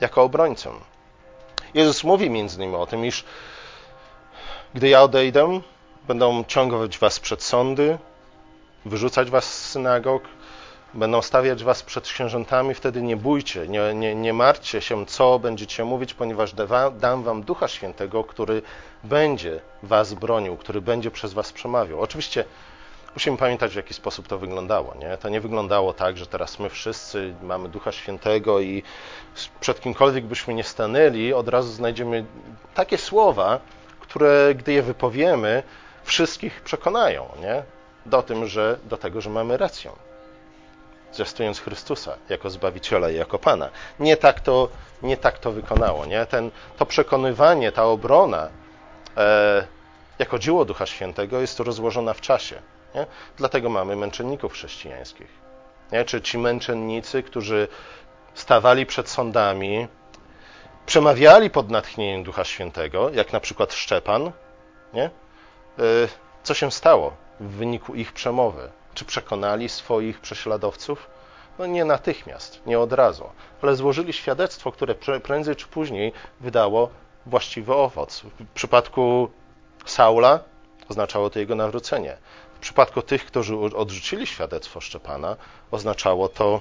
jako 0.00 0.22
obrońcę. 0.22 0.70
Jezus 1.74 2.04
mówi 2.04 2.30
między 2.30 2.56
innymi 2.56 2.74
o 2.74 2.86
tym, 2.86 3.06
iż 3.06 3.24
gdy 4.74 4.88
ja 4.88 5.02
odejdę, 5.02 5.60
będą 6.08 6.44
ciągać 6.44 6.98
was 6.98 7.20
przed 7.20 7.42
sądy, 7.42 7.98
wyrzucać 8.84 9.30
was 9.30 9.44
z 9.44 9.70
synagog, 9.70 10.22
będą 10.94 11.22
stawiać 11.22 11.64
was 11.64 11.82
przed 11.82 12.04
księżętami, 12.04 12.74
wtedy 12.74 13.02
nie 13.02 13.16
bójcie, 13.16 13.68
nie, 13.68 13.94
nie, 13.94 14.14
nie 14.14 14.32
martwcie 14.32 14.80
się, 14.80 15.06
co 15.06 15.38
będziecie 15.38 15.84
mówić, 15.84 16.14
ponieważ 16.14 16.54
dam 16.98 17.22
wam 17.22 17.42
Ducha 17.42 17.68
Świętego, 17.68 18.24
który 18.24 18.62
będzie 19.04 19.60
was 19.82 20.14
bronił, 20.14 20.56
który 20.56 20.80
będzie 20.80 21.10
przez 21.10 21.32
was 21.32 21.52
przemawiał. 21.52 22.00
Oczywiście 22.00 22.44
musimy 23.14 23.36
pamiętać, 23.36 23.72
w 23.72 23.76
jaki 23.76 23.94
sposób 23.94 24.28
to 24.28 24.38
wyglądało. 24.38 24.94
Nie? 24.94 25.16
To 25.16 25.28
nie 25.28 25.40
wyglądało 25.40 25.92
tak, 25.92 26.16
że 26.16 26.26
teraz 26.26 26.58
my 26.58 26.70
wszyscy 26.70 27.34
mamy 27.42 27.68
Ducha 27.68 27.92
Świętego 27.92 28.60
i 28.60 28.82
przed 29.60 29.80
kimkolwiek 29.80 30.24
byśmy 30.24 30.54
nie 30.54 30.64
stanęli, 30.64 31.32
od 31.32 31.48
razu 31.48 31.72
znajdziemy 31.72 32.24
takie 32.74 32.98
słowa, 32.98 33.60
które, 34.00 34.54
gdy 34.54 34.72
je 34.72 34.82
wypowiemy, 34.82 35.62
wszystkich 36.04 36.60
przekonają 36.60 37.28
nie? 37.40 37.62
Do, 38.06 38.22
tym, 38.22 38.46
że, 38.46 38.78
do 38.84 38.96
tego, 38.96 39.20
że 39.20 39.30
mamy 39.30 39.56
rację. 39.56 39.90
Zwiastując 41.14 41.60
Chrystusa 41.60 42.16
jako 42.28 42.50
Zbawiciela 42.50 43.10
i 43.10 43.16
jako 43.16 43.38
Pana. 43.38 43.70
Nie 44.00 44.16
tak 44.16 44.40
to, 44.40 44.68
nie 45.02 45.16
tak 45.16 45.38
to 45.38 45.52
wykonało. 45.52 46.06
Nie? 46.06 46.26
Ten, 46.26 46.50
to 46.76 46.86
przekonywanie, 46.86 47.72
ta 47.72 47.84
obrona 47.84 48.48
e, 49.16 49.66
jako 50.18 50.38
dzieło 50.38 50.64
Ducha 50.64 50.86
Świętego 50.86 51.40
jest 51.40 51.60
rozłożona 51.60 52.14
w 52.14 52.20
czasie. 52.20 52.62
Nie? 52.94 53.06
Dlatego 53.36 53.68
mamy 53.68 53.96
męczenników 53.96 54.52
chrześcijańskich. 54.52 55.28
Nie? 55.92 56.04
Czy 56.04 56.22
ci 56.22 56.38
męczennicy, 56.38 57.22
którzy 57.22 57.68
stawali 58.34 58.86
przed 58.86 59.08
sądami, 59.08 59.88
przemawiali 60.86 61.50
pod 61.50 61.70
natchnieniem 61.70 62.24
Ducha 62.24 62.44
Świętego, 62.44 63.10
jak 63.10 63.32
na 63.32 63.40
przykład 63.40 63.72
Szczepan, 63.72 64.32
nie? 64.92 65.04
E, 65.04 65.10
co 66.42 66.54
się 66.54 66.70
stało 66.70 67.12
w 67.40 67.50
wyniku 67.50 67.94
ich 67.94 68.12
przemowy? 68.12 68.70
Czy 68.94 69.04
przekonali 69.04 69.68
swoich 69.68 70.20
prześladowców? 70.20 71.06
No 71.58 71.66
nie 71.66 71.84
natychmiast, 71.84 72.60
nie 72.66 72.78
od 72.78 72.92
razu, 72.92 73.30
ale 73.62 73.76
złożyli 73.76 74.12
świadectwo, 74.12 74.72
które 74.72 74.94
prędzej 75.22 75.56
czy 75.56 75.66
później 75.66 76.12
wydało 76.40 76.90
właściwy 77.26 77.74
owoc. 77.74 78.22
W 78.40 78.46
przypadku 78.54 79.30
Saula 79.84 80.40
oznaczało 80.88 81.30
to 81.30 81.38
jego 81.38 81.54
nawrócenie. 81.54 82.16
W 82.54 82.58
przypadku 82.58 83.02
tych, 83.02 83.26
którzy 83.26 83.56
odrzucili 83.56 84.26
świadectwo 84.26 84.80
Szczepana, 84.80 85.36
oznaczało 85.70 86.28
to 86.28 86.60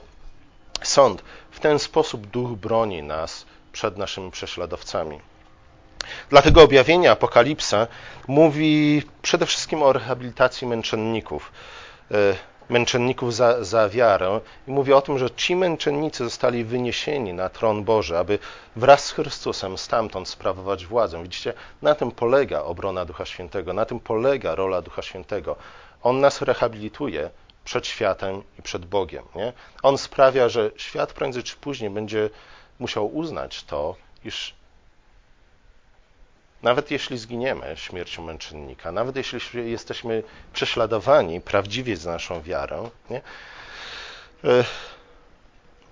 sąd. 0.82 1.24
W 1.52 1.60
ten 1.60 1.80
sposób 1.80 2.28
duch 2.28 2.52
broni 2.52 3.04
nas 3.04 3.46
przed 3.72 3.98
naszymi 3.98 4.32
prześladowcami. 4.32 5.20
Dlatego 6.30 6.62
objawienie 6.62 7.12
Apokalipsa 7.12 7.88
mówi 8.28 9.04
przede 9.22 9.46
wszystkim 9.46 9.84
o 9.84 9.94
rehabilitacji 9.94 10.68
męczenników, 10.68 11.52
męczenników 12.70 13.36
za, 13.36 13.64
za 13.64 13.90
wiarę 13.90 14.40
i 14.68 14.72
mówi 14.72 14.94
o 14.94 15.02
tym, 15.02 15.18
że 15.18 15.32
ci 15.32 15.56
męczennicy 15.56 16.24
zostali 16.24 16.64
wyniesieni 16.64 17.34
na 17.34 17.50
tron 17.50 17.84
Boży, 17.84 18.18
aby 18.18 18.40
wraz 18.76 19.06
z 19.06 19.12
Chrystusem 19.12 19.78
stamtąd 19.78 20.30
sprawować 20.30 20.86
władzę. 20.86 21.24
Widzicie, 21.24 21.54
na 21.82 21.96
tym 21.96 22.12
polega 22.12 22.62
obrona 22.62 23.06
Ducha 23.06 23.26
Świętego, 23.26 23.74
na 23.74 23.86
tym 23.86 24.00
polega 24.00 24.56
rola 24.56 24.82
Ducha 24.82 25.02
Świętego. 25.02 25.56
On 26.04 26.20
nas 26.20 26.42
rehabilituje 26.42 27.30
przed 27.66 27.88
światem 27.88 28.44
i 28.60 28.62
przed 28.62 28.86
Bogiem. 28.86 29.24
Nie? 29.36 29.54
On 29.84 29.98
sprawia, 29.98 30.50
że 30.50 30.72
świat 30.76 31.14
prędzej 31.14 31.44
czy 31.44 31.56
później 31.56 31.90
będzie 31.90 32.30
musiał 32.80 33.16
uznać 33.16 33.64
to, 33.64 33.96
iż 34.26 34.56
nawet 36.64 36.92
jeśli 36.92 37.18
zginiemy 37.18 37.74
śmiercią 37.78 38.24
męczennika, 38.24 38.92
nawet 38.92 39.16
jeśli 39.16 39.72
jesteśmy 39.72 40.24
prześladowani 40.54 41.42
prawdziwie 41.42 41.98
za 41.98 42.12
naszą 42.12 42.42
wiarę, 42.42 42.90
nie? 43.10 43.22
E, 44.44 44.64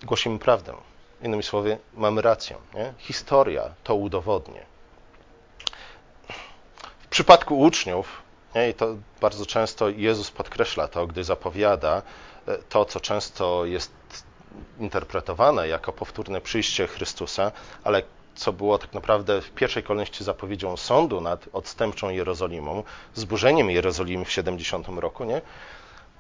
głosimy 0.04 0.40
prawdę. 0.40 0.74
Innymi 1.22 1.44
słowy, 1.44 1.78
mamy 1.94 2.22
rację. 2.22 2.56
Nie? 2.74 2.94
Historia 2.98 3.74
to 3.84 3.96
udowodni. 3.96 4.60
W 7.00 7.08
przypadku 7.08 7.60
uczniów, 7.60 8.22
nie? 8.56 8.70
i 8.70 8.74
to 8.74 8.96
bardzo 9.22 9.46
często 9.46 9.90
Jezus 9.90 10.32
podkreśla 10.32 10.88
to, 10.88 11.08
gdy 11.08 11.24
zapowiada 11.24 12.02
e, 12.48 12.58
to, 12.58 12.86
co 12.86 13.00
często 13.00 13.66
jest 13.66 13.92
interpretowane 14.80 15.68
jako 15.68 15.94
powtórne 15.94 16.42
przyjście 16.42 16.88
Chrystusa, 16.88 17.52
ale 17.84 18.04
co 18.36 18.54
było 18.54 18.78
tak 18.78 18.94
naprawdę 18.94 19.42
w 19.42 19.52
pierwszej 19.52 19.84
kolejności 19.84 20.24
zapowiedzią 20.24 20.78
sądu 20.78 21.22
nad 21.22 21.46
odstępczą 21.54 22.10
Jerozolimą, 22.10 22.84
zburzeniem 23.14 23.70
Jerozolimy 23.70 24.26
w 24.26 24.32
70 24.32 24.88
roku, 24.88 25.24
nie? 25.24 25.42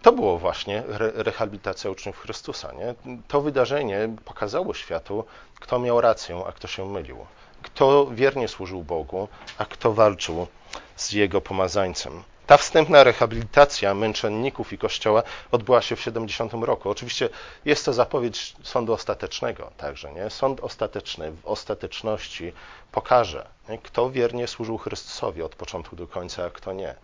To 0.02 0.12
było 0.12 0.38
właśnie 0.38 0.84
re 0.88 1.12
rehabilitacja 1.15 1.91
uczniów 1.91 2.19
Chrystusa. 2.19 2.71
Nie? 2.71 3.17
To 3.28 3.41
wydarzenie 3.41 4.10
pokazało 4.26 4.74
światu, 4.74 5.26
kto 5.60 5.80
miał 5.80 6.02
rację, 6.02 6.43
a 6.47 6.52
kto 6.52 6.67
się 6.67 6.86
mylił. 6.86 7.17
Kto 7.62 8.08
wiernie 8.12 8.47
służył 8.47 8.84
Bogu, 8.84 9.28
a 9.58 9.65
kto 9.65 9.93
walczył 9.93 10.47
z 10.95 11.12
Jego 11.12 11.41
pomazańcem. 11.41 12.24
Ta 12.51 12.57
wstępna 12.57 13.03
rehabilitacja 13.03 13.93
męczenników 13.93 14.73
i 14.73 14.77
Kościoła 14.77 15.23
odbyła 15.51 15.81
się 15.81 15.95
w 15.95 16.01
70 16.01 16.53
roku. 16.53 16.89
Oczywiście 16.89 17.29
jest 17.65 17.85
to 17.85 17.93
zapowiedź 17.93 18.55
sądu 18.63 18.93
ostatecznego 18.93 19.71
także. 19.77 20.13
Nie? 20.13 20.29
Sąd 20.29 20.59
ostateczny 20.59 21.31
w 21.31 21.45
ostateczności 21.45 22.53
pokaże, 22.91 23.47
nie? 23.69 23.77
kto 23.77 24.09
wiernie 24.09 24.47
służył 24.47 24.77
Chrystusowi 24.77 25.41
od 25.41 25.55
początku 25.55 25.95
do 25.95 26.07
końca, 26.07 26.45
a 26.45 26.49
kto 26.49 26.73
nie. 26.73 26.95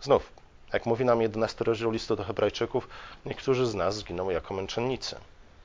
Znów, 0.00 0.32
jak 0.72 0.86
mówi 0.86 1.04
nam 1.04 1.22
11 1.22 1.64
rozdział 1.64 1.90
listu 1.90 2.16
do 2.16 2.24
Hebrajczyków, 2.24 2.88
niektórzy 3.26 3.66
z 3.66 3.74
nas 3.74 3.96
zginą 3.96 4.30
jako 4.30 4.54
męczennicy. 4.54 5.16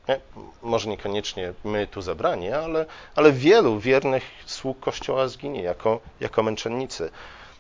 Nie? 0.10 0.20
Może 0.62 0.90
niekoniecznie 0.90 1.54
my 1.64 1.88
tu 1.88 2.02
zebrani, 2.02 2.52
ale, 2.52 2.86
ale 3.16 3.32
wielu 3.32 3.80
wiernych 3.80 4.24
sług 4.46 4.80
Kościoła 4.80 5.28
zginie 5.28 5.62
jako, 5.64 6.00
jako 6.20 6.44
męczennicy. 6.44 7.12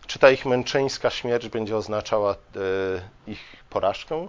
Czy 0.08 0.20
ta 0.20 0.32
ich 0.32 0.46
męczeńska 0.46 1.10
śmierć 1.10 1.50
będzie 1.50 1.78
oznaczała 1.78 2.32
e, 2.32 2.38
ich 3.28 3.40
porażkę? 3.70 4.28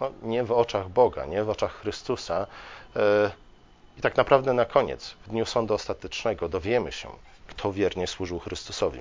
No, 0.00 0.10
nie 0.22 0.44
w 0.44 0.52
oczach 0.52 0.88
Boga, 0.88 1.26
nie 1.26 1.44
w 1.44 1.50
oczach 1.50 1.80
Chrystusa. 1.80 2.46
E, 2.96 3.30
I 3.98 4.00
tak 4.00 4.16
naprawdę 4.16 4.52
na 4.52 4.64
koniec, 4.64 5.10
w 5.26 5.28
dniu 5.28 5.46
sądu 5.46 5.74
ostatecznego, 5.74 6.48
dowiemy 6.48 6.92
się, 6.92 7.08
kto 7.46 7.72
wiernie 7.72 8.06
służył 8.06 8.38
Chrystusowi. 8.38 9.00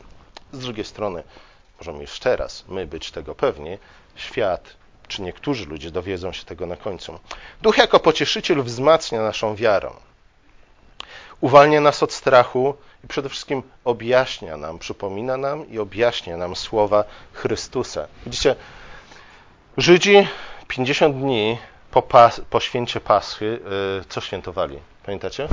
Z 0.52 0.60
drugiej 0.60 0.86
strony, 0.86 1.24
możemy 1.80 2.02
już 2.02 2.20
teraz 2.20 2.66
my 2.68 2.88
być 2.88 3.12
tego 3.12 3.36
pewni, 3.36 3.78
świat 4.16 4.76
czy 5.08 5.22
niektórzy 5.22 5.66
ludzie 5.66 5.92
dowiedzą 5.92 6.34
się 6.34 6.46
tego 6.46 6.66
na 6.66 6.76
końcu. 6.76 7.20
Duch 7.62 7.78
jako 7.78 8.00
pocieszyciel 8.00 8.64
wzmacnia 8.64 9.22
naszą 9.22 9.56
wiarę. 9.56 9.92
Uwalnia 11.41 11.82
nas 11.82 12.04
od 12.04 12.13
strachu 12.13 12.76
i 13.04 13.08
przede 13.08 13.30
wszystkim 13.30 13.63
objaśnia 13.86 14.58
nam, 14.58 14.80
przypomina 14.80 15.38
nam 15.38 15.69
i 15.69 15.80
objaśnia 15.80 16.38
nam 16.38 16.56
słowa 16.56 17.04
Chrystusa. 17.34 18.08
Widzicie, 18.26 18.56
Żydzi 19.78 20.28
50 20.67 21.15
dni 21.15 21.58
po, 21.91 22.02
pas, 22.02 22.41
po 22.50 22.60
święcie 22.60 23.00
Paschy 23.00 23.45
yy, 23.45 24.06
co 24.10 24.21
świętowali? 24.21 24.80
Pamiętacie? 25.06 25.47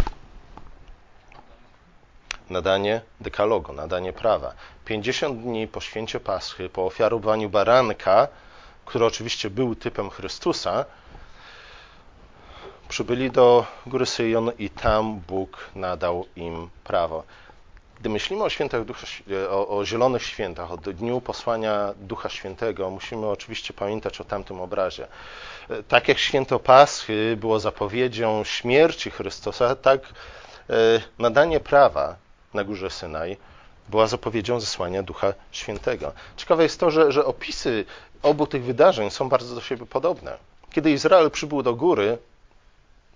Nadanie 2.51 3.01
dekalogu, 3.21 3.73
nadanie 3.73 4.13
prawa. 4.13 4.55
50 4.85 5.41
dni 5.41 5.69
po 5.69 5.81
święcie 5.81 6.21
Paschy, 6.21 6.69
po 6.69 6.87
ofiarowaniu 6.87 7.51
baranka, 7.51 8.29
który 8.85 9.05
oczywiście 9.05 9.51
był 9.51 9.75
typem 9.75 10.11
Chrystusa, 10.11 10.85
przybyli 12.89 13.31
do 13.31 13.67
góry 13.87 14.07
Syjon 14.07 14.53
i 14.59 14.71
tam 14.71 15.21
Bóg 15.29 15.71
nadał 15.75 16.27
im 16.37 16.71
prawo. 16.85 17.25
Gdy 18.01 18.09
myślimy 18.09 18.45
o 18.45 18.51
świętach 18.51 18.85
Ducha, 18.85 19.07
o, 19.51 19.79
o, 19.79 19.85
zielonych 19.85 20.23
świętach, 20.23 20.73
o 20.73 20.77
dniu 20.77 21.21
posłania 21.21 21.95
Ducha 21.97 22.29
Świętego, 22.29 22.91
musimy 22.91 23.27
oczywiście 23.27 23.75
pamiętać 23.75 24.21
o 24.21 24.25
tamtym 24.25 24.61
obrazie. 24.61 25.07
E, 25.71 25.83
tak 25.83 26.09
jak 26.09 26.19
święto 26.19 26.59
Paschy 26.59 27.37
było 27.41 27.61
zapowiedzią 27.61 28.45
śmierci 28.45 29.11
Chrystusa, 29.11 29.77
tak 29.77 30.01
e, 30.71 30.75
nadanie 31.19 31.61
prawa 31.61 32.17
na 32.55 32.65
górze 32.65 32.91
Synaj 32.91 33.37
była 33.89 34.07
zapowiedzią 34.07 34.61
zesłania 34.61 35.03
Ducha 35.03 35.33
Świętego. 35.53 36.13
Ciekawe 36.37 36.63
jest 36.63 36.81
to, 36.81 36.91
że, 36.91 37.13
że 37.13 37.25
opisy 37.25 37.85
obu 38.23 38.47
tych 38.47 38.65
wydarzeń 38.65 39.11
są 39.11 39.29
bardzo 39.29 39.55
do 39.55 39.61
siebie 39.61 39.87
podobne. 39.87 40.37
Kiedy 40.73 40.91
Izrael 40.91 41.31
przybył 41.31 41.63
do 41.63 41.75
góry, 41.75 42.19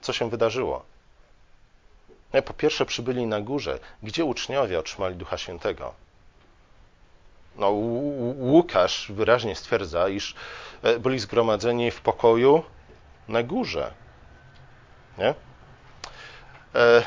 co 0.00 0.12
się 0.12 0.30
wydarzyło? 0.30 0.84
Po 2.44 2.54
pierwsze, 2.54 2.86
przybyli 2.86 3.26
na 3.26 3.40
górze, 3.40 3.78
gdzie 4.02 4.24
uczniowie 4.24 4.78
otrzymali 4.78 5.16
Ducha 5.16 5.38
Świętego. 5.38 5.94
No, 7.56 7.70
Łukasz 8.38 9.12
wyraźnie 9.12 9.56
stwierdza, 9.56 10.08
iż 10.08 10.34
e, 10.82 10.98
byli 10.98 11.18
zgromadzeni 11.18 11.90
w 11.90 12.00
pokoju 12.00 12.62
na 13.28 13.42
górze. 13.42 13.92
Nie? 15.18 15.34
E, 16.74 17.02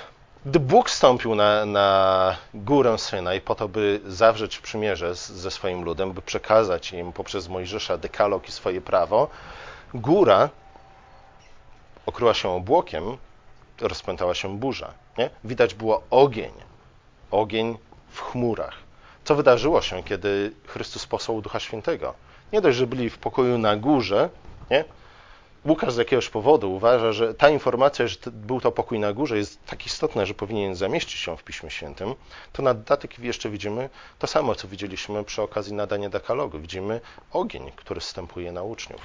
gdy 0.46 0.60
Bóg 0.60 0.90
stąpił 0.90 1.36
na, 1.36 1.66
na 1.66 2.38
górę 2.54 2.98
Synaj 2.98 3.42
po 3.42 3.56
to, 3.56 3.68
by 3.68 4.02
zawrzeć 4.06 4.60
przymierze 4.60 5.16
z, 5.16 5.30
ze 5.30 5.52
swoim 5.52 5.84
ludem, 5.84 6.14
by 6.14 6.22
przekazać 6.22 6.94
im 6.94 7.14
poprzez 7.14 7.48
Mojżesza 7.48 7.98
dekalog 7.98 8.48
i 8.48 8.52
swoje 8.52 8.82
prawo, 8.82 9.28
góra 9.94 10.50
okryła 12.12 12.34
się 12.34 12.50
obłokiem, 12.50 13.18
rozpętała 13.82 14.36
się 14.36 14.58
burza. 14.58 14.94
Nie? 15.18 15.30
Widać 15.44 15.74
było 15.74 16.04
ogień, 16.10 16.52
ogień 17.32 17.78
w 18.10 18.22
chmurach. 18.22 18.78
Co 19.24 19.36
wydarzyło 19.36 19.82
się, 19.82 20.04
kiedy 20.04 20.52
Chrystus 20.68 21.06
posłał 21.06 21.42
Ducha 21.42 21.60
Świętego? 21.60 22.14
Nie 22.54 22.62
dość, 22.62 22.78
że 22.78 22.88
byli 22.88 23.10
w 23.10 23.18
pokoju 23.18 23.58
na 23.58 23.76
górze, 23.76 24.30
nie? 24.72 24.84
Łukasz 25.66 25.94
z 25.94 25.98
jakiegoś 25.98 26.30
powodu 26.30 26.74
uważa, 26.74 27.14
że 27.14 27.34
ta 27.34 27.50
informacja, 27.50 28.08
że 28.08 28.18
był 28.32 28.62
to 28.62 28.72
pokój 28.72 29.00
na 29.00 29.14
górze, 29.14 29.38
jest 29.38 29.66
tak 29.66 29.86
istotna, 29.86 30.26
że 30.26 30.34
powinien 30.34 30.76
zamieścić 30.76 31.20
się 31.20 31.38
w 31.38 31.44
Piśmie 31.44 31.72
Świętym, 31.72 32.16
to 32.54 32.64
na 32.64 32.74
dodatek 32.74 33.20
jeszcze 33.20 33.50
widzimy 33.50 33.90
to 34.20 34.28
samo, 34.28 34.56
co 34.56 34.68
widzieliśmy 34.68 35.24
przy 35.24 35.42
okazji 35.42 35.74
nadania 35.74 36.10
dekalogu. 36.10 36.60
Widzimy 36.60 37.02
ogień, 37.32 37.72
który 37.76 38.00
wstępuje 38.00 38.52
na 38.52 38.64
uczniów. 38.64 39.02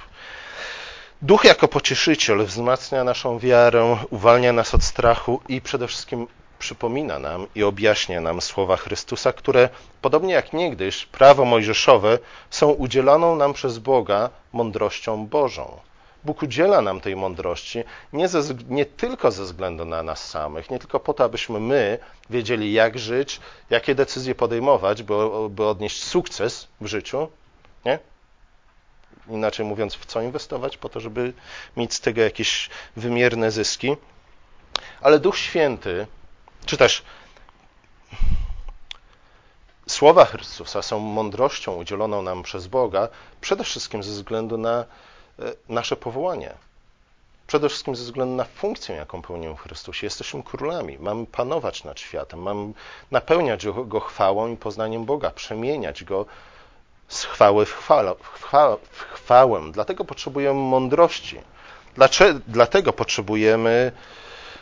Duch 1.21 1.45
jako 1.45 1.67
pocieszyciel 1.67 2.45
wzmacnia 2.45 3.03
naszą 3.03 3.39
wiarę, 3.39 3.97
uwalnia 4.09 4.53
nas 4.53 4.75
od 4.75 4.83
strachu 4.83 5.41
i 5.49 5.61
przede 5.61 5.87
wszystkim 5.87 6.27
przypomina 6.59 7.19
nam 7.19 7.47
i 7.55 7.63
objaśnia 7.63 8.21
nam 8.21 8.41
słowa 8.41 8.77
Chrystusa, 8.77 9.33
które, 9.33 9.69
podobnie 10.01 10.33
jak 10.33 10.53
niegdyś, 10.53 11.05
prawo 11.05 11.45
mojżeszowe, 11.45 12.19
są 12.49 12.69
udzielaną 12.69 13.35
nam 13.35 13.53
przez 13.53 13.79
Boga 13.79 14.29
mądrością 14.53 15.27
Bożą. 15.27 15.79
Bóg 16.23 16.43
udziela 16.43 16.81
nam 16.81 17.01
tej 17.01 17.15
mądrości 17.15 17.83
nie, 18.13 18.27
ze, 18.27 18.53
nie, 18.69 18.85
tylko 18.85 19.31
ze 19.31 19.43
względu 19.43 19.85
na 19.85 20.03
nas 20.03 20.29
samych, 20.29 20.69
nie 20.69 20.79
tylko 20.79 20.99
po 20.99 21.13
to, 21.13 21.23
abyśmy 21.23 21.59
my 21.59 21.99
wiedzieli, 22.29 22.73
jak 22.73 22.99
żyć, 22.99 23.39
jakie 23.69 23.95
decyzje 23.95 24.35
podejmować, 24.35 25.03
by, 25.03 25.13
by 25.49 25.65
odnieść 25.65 26.03
sukces 26.03 26.67
w 26.81 26.87
życiu, 26.87 27.27
nie? 27.85 27.99
Inaczej 29.29 29.65
mówiąc, 29.65 29.95
w 29.95 30.05
co 30.05 30.21
inwestować, 30.21 30.77
po 30.77 30.89
to, 30.89 30.99
żeby 30.99 31.33
mieć 31.77 31.93
z 31.93 31.99
tego 31.99 32.21
jakieś 32.21 32.69
wymierne 32.95 33.51
zyski. 33.51 33.95
Ale 35.01 35.19
Duch 35.19 35.37
Święty, 35.37 36.07
czy 36.65 36.77
też 36.77 37.03
słowa 39.87 40.25
Chrystusa 40.25 40.81
są 40.81 40.99
mądrością 40.99 41.75
udzieloną 41.75 42.21
nam 42.21 42.43
przez 42.43 42.67
Boga, 42.67 43.07
przede 43.41 43.63
wszystkim 43.63 44.03
ze 44.03 44.11
względu 44.11 44.57
na 44.57 44.85
E, 45.39 45.53
nasze 45.69 45.95
powołanie. 45.95 46.53
Przede 47.47 47.69
wszystkim 47.69 47.95
ze 47.95 48.03
względu 48.03 48.35
na 48.35 48.43
funkcję, 48.43 48.95
jaką 48.95 49.21
pełnimy 49.21 49.55
w 49.55 49.59
Chrystusie. 49.59 50.07
Jesteśmy 50.07 50.43
królami, 50.43 50.97
mamy 50.99 51.25
panować 51.25 51.83
nad 51.83 51.99
światem, 51.99 52.41
mamy 52.41 52.73
napełniać 53.11 53.65
go 53.85 53.99
chwałą 53.99 54.47
i 54.53 54.57
poznaniem 54.57 55.05
Boga, 55.05 55.31
przemieniać 55.31 56.03
go 56.03 56.25
z 57.07 57.23
chwały 57.23 57.65
w 57.65 57.73
chwałę. 57.73 58.15
W 58.91 59.01
chwałę. 59.01 59.61
Dlatego 59.71 60.05
potrzebujemy 60.05 60.59
mądrości. 60.59 61.39
Dlaczego, 61.95 62.39
dlatego 62.47 62.93
potrzebujemy 62.93 63.91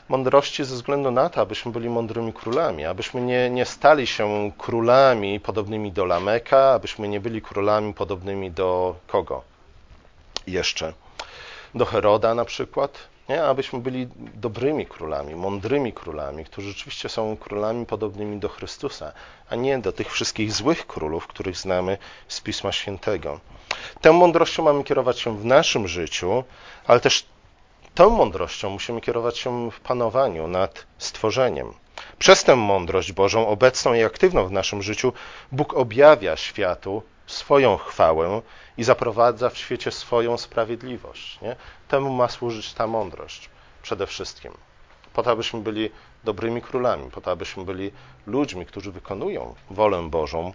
mądrości 0.10 0.64
ze 0.64 0.76
względu 0.76 1.12
na 1.12 1.30
to, 1.30 1.42
abyśmy 1.42 1.72
byli 1.72 1.90
mądrymi 1.90 2.34
królami, 2.34 2.86
abyśmy 2.86 3.22
nie, 3.22 3.50
nie 3.50 3.66
stali 3.66 4.08
się 4.08 4.52
królami 4.58 5.40
podobnymi 5.40 5.92
do 5.92 6.06
Lameka, 6.06 6.72
abyśmy 6.74 7.08
nie 7.08 7.20
byli 7.20 7.42
królami 7.42 7.94
podobnymi 7.94 8.52
do 8.52 8.96
kogo? 9.08 9.42
jeszcze 10.48 10.94
do 11.76 11.86
Heroda 11.86 12.36
na 12.36 12.46
przykład, 12.46 12.98
nie? 13.30 13.44
abyśmy 13.44 13.80
byli 13.80 14.08
dobrymi 14.18 14.86
królami, 14.86 15.36
mądrymi 15.36 15.94
królami, 15.94 16.46
którzy 16.46 16.70
rzeczywiście 16.70 17.10
są 17.10 17.38
królami 17.38 17.86
podobnymi 17.86 18.38
do 18.40 18.50
Chrystusa, 18.50 19.12
a 19.50 19.56
nie 19.56 19.80
do 19.80 19.92
tych 19.92 20.12
wszystkich 20.12 20.52
złych 20.52 20.88
królów, 20.88 21.28
których 21.28 21.58
znamy 21.58 21.98
z 22.28 22.42
Pisma 22.42 22.72
Świętego. 22.72 23.40
Tą 24.02 24.14
mądrością 24.14 24.64
mamy 24.64 24.84
kierować 24.84 25.20
się 25.20 25.38
w 25.38 25.46
naszym 25.46 25.88
życiu, 25.88 26.44
ale 26.88 27.00
też 27.00 27.26
tą 27.96 28.10
mądrością 28.10 28.70
musimy 28.70 29.02
kierować 29.02 29.38
się 29.38 29.72
w 29.72 29.80
panowaniu 29.80 30.48
nad 30.48 30.86
stworzeniem. 30.98 31.74
Przez 32.20 32.44
tę 32.44 32.56
mądrość 32.56 33.12
Bożą, 33.12 33.48
obecną 33.48 33.94
i 33.94 34.04
aktywną 34.04 34.48
w 34.48 34.52
naszym 34.52 34.82
życiu, 34.82 35.14
Bóg 35.52 35.74
objawia 35.74 36.38
światu 36.38 37.04
swoją 37.36 37.78
chwałę 37.78 38.42
i 38.78 38.84
zaprowadza 38.84 39.50
w 39.50 39.58
świecie 39.58 39.92
swoją 39.92 40.38
sprawiedliwość. 40.38 41.42
Nie? 41.42 41.56
Temu 41.88 42.14
ma 42.14 42.28
służyć 42.28 42.74
ta 42.74 42.88
mądrość 42.88 43.50
przede 43.82 44.08
wszystkim. 44.08 44.54
Po 45.14 45.24
to, 45.24 45.32
abyśmy 45.32 45.60
byli 45.60 45.90
dobrymi 46.24 46.62
królami, 46.62 47.12
po 47.12 47.22
to, 47.22 47.32
abyśmy 47.32 47.66
byli 47.66 47.92
ludźmi, 48.28 48.66
którzy 48.66 48.92
wykonują 48.92 49.56
wolę 49.70 50.10
Bożą 50.10 50.54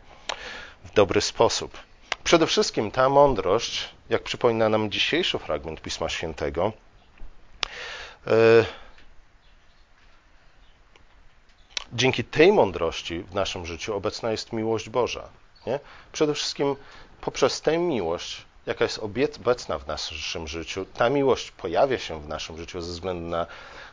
w 0.85 0.93
dobry 0.95 1.21
sposób. 1.21 1.79
Przede 2.25 2.47
wszystkim 2.47 2.91
ta 2.91 3.09
mądrość, 3.09 3.89
jak 4.09 4.23
przypomina 4.23 4.69
nam 4.69 4.91
dzisiejszy 4.91 5.39
fragment 5.39 5.81
Pisma 5.81 6.09
Świętego, 6.09 6.73
yy, 8.27 8.33
dzięki 11.93 12.25
tej 12.25 12.53
mądrości 12.53 13.19
w 13.19 13.35
naszym 13.35 13.67
życiu 13.67 13.97
obecna 13.97 14.31
jest 14.31 14.53
miłość 14.53 14.89
Boża. 14.89 15.29
Nie? 15.67 15.81
Przede 16.13 16.35
wszystkim 16.35 16.77
poprzez 17.21 17.61
tę 17.61 17.79
miłość, 17.79 18.45
jaka 18.67 18.85
jest 18.85 18.99
obecna 18.99 19.79
w 19.79 19.87
naszym 19.87 20.49
życiu, 20.49 20.87
ta 20.95 21.11
miłość 21.11 21.51
pojawia 21.51 21.99
się 21.99 22.21
w 22.21 22.29
naszym 22.29 22.59
życiu 22.59 22.81
ze 22.81 22.93
względu 22.93 23.29
na 23.29 23.47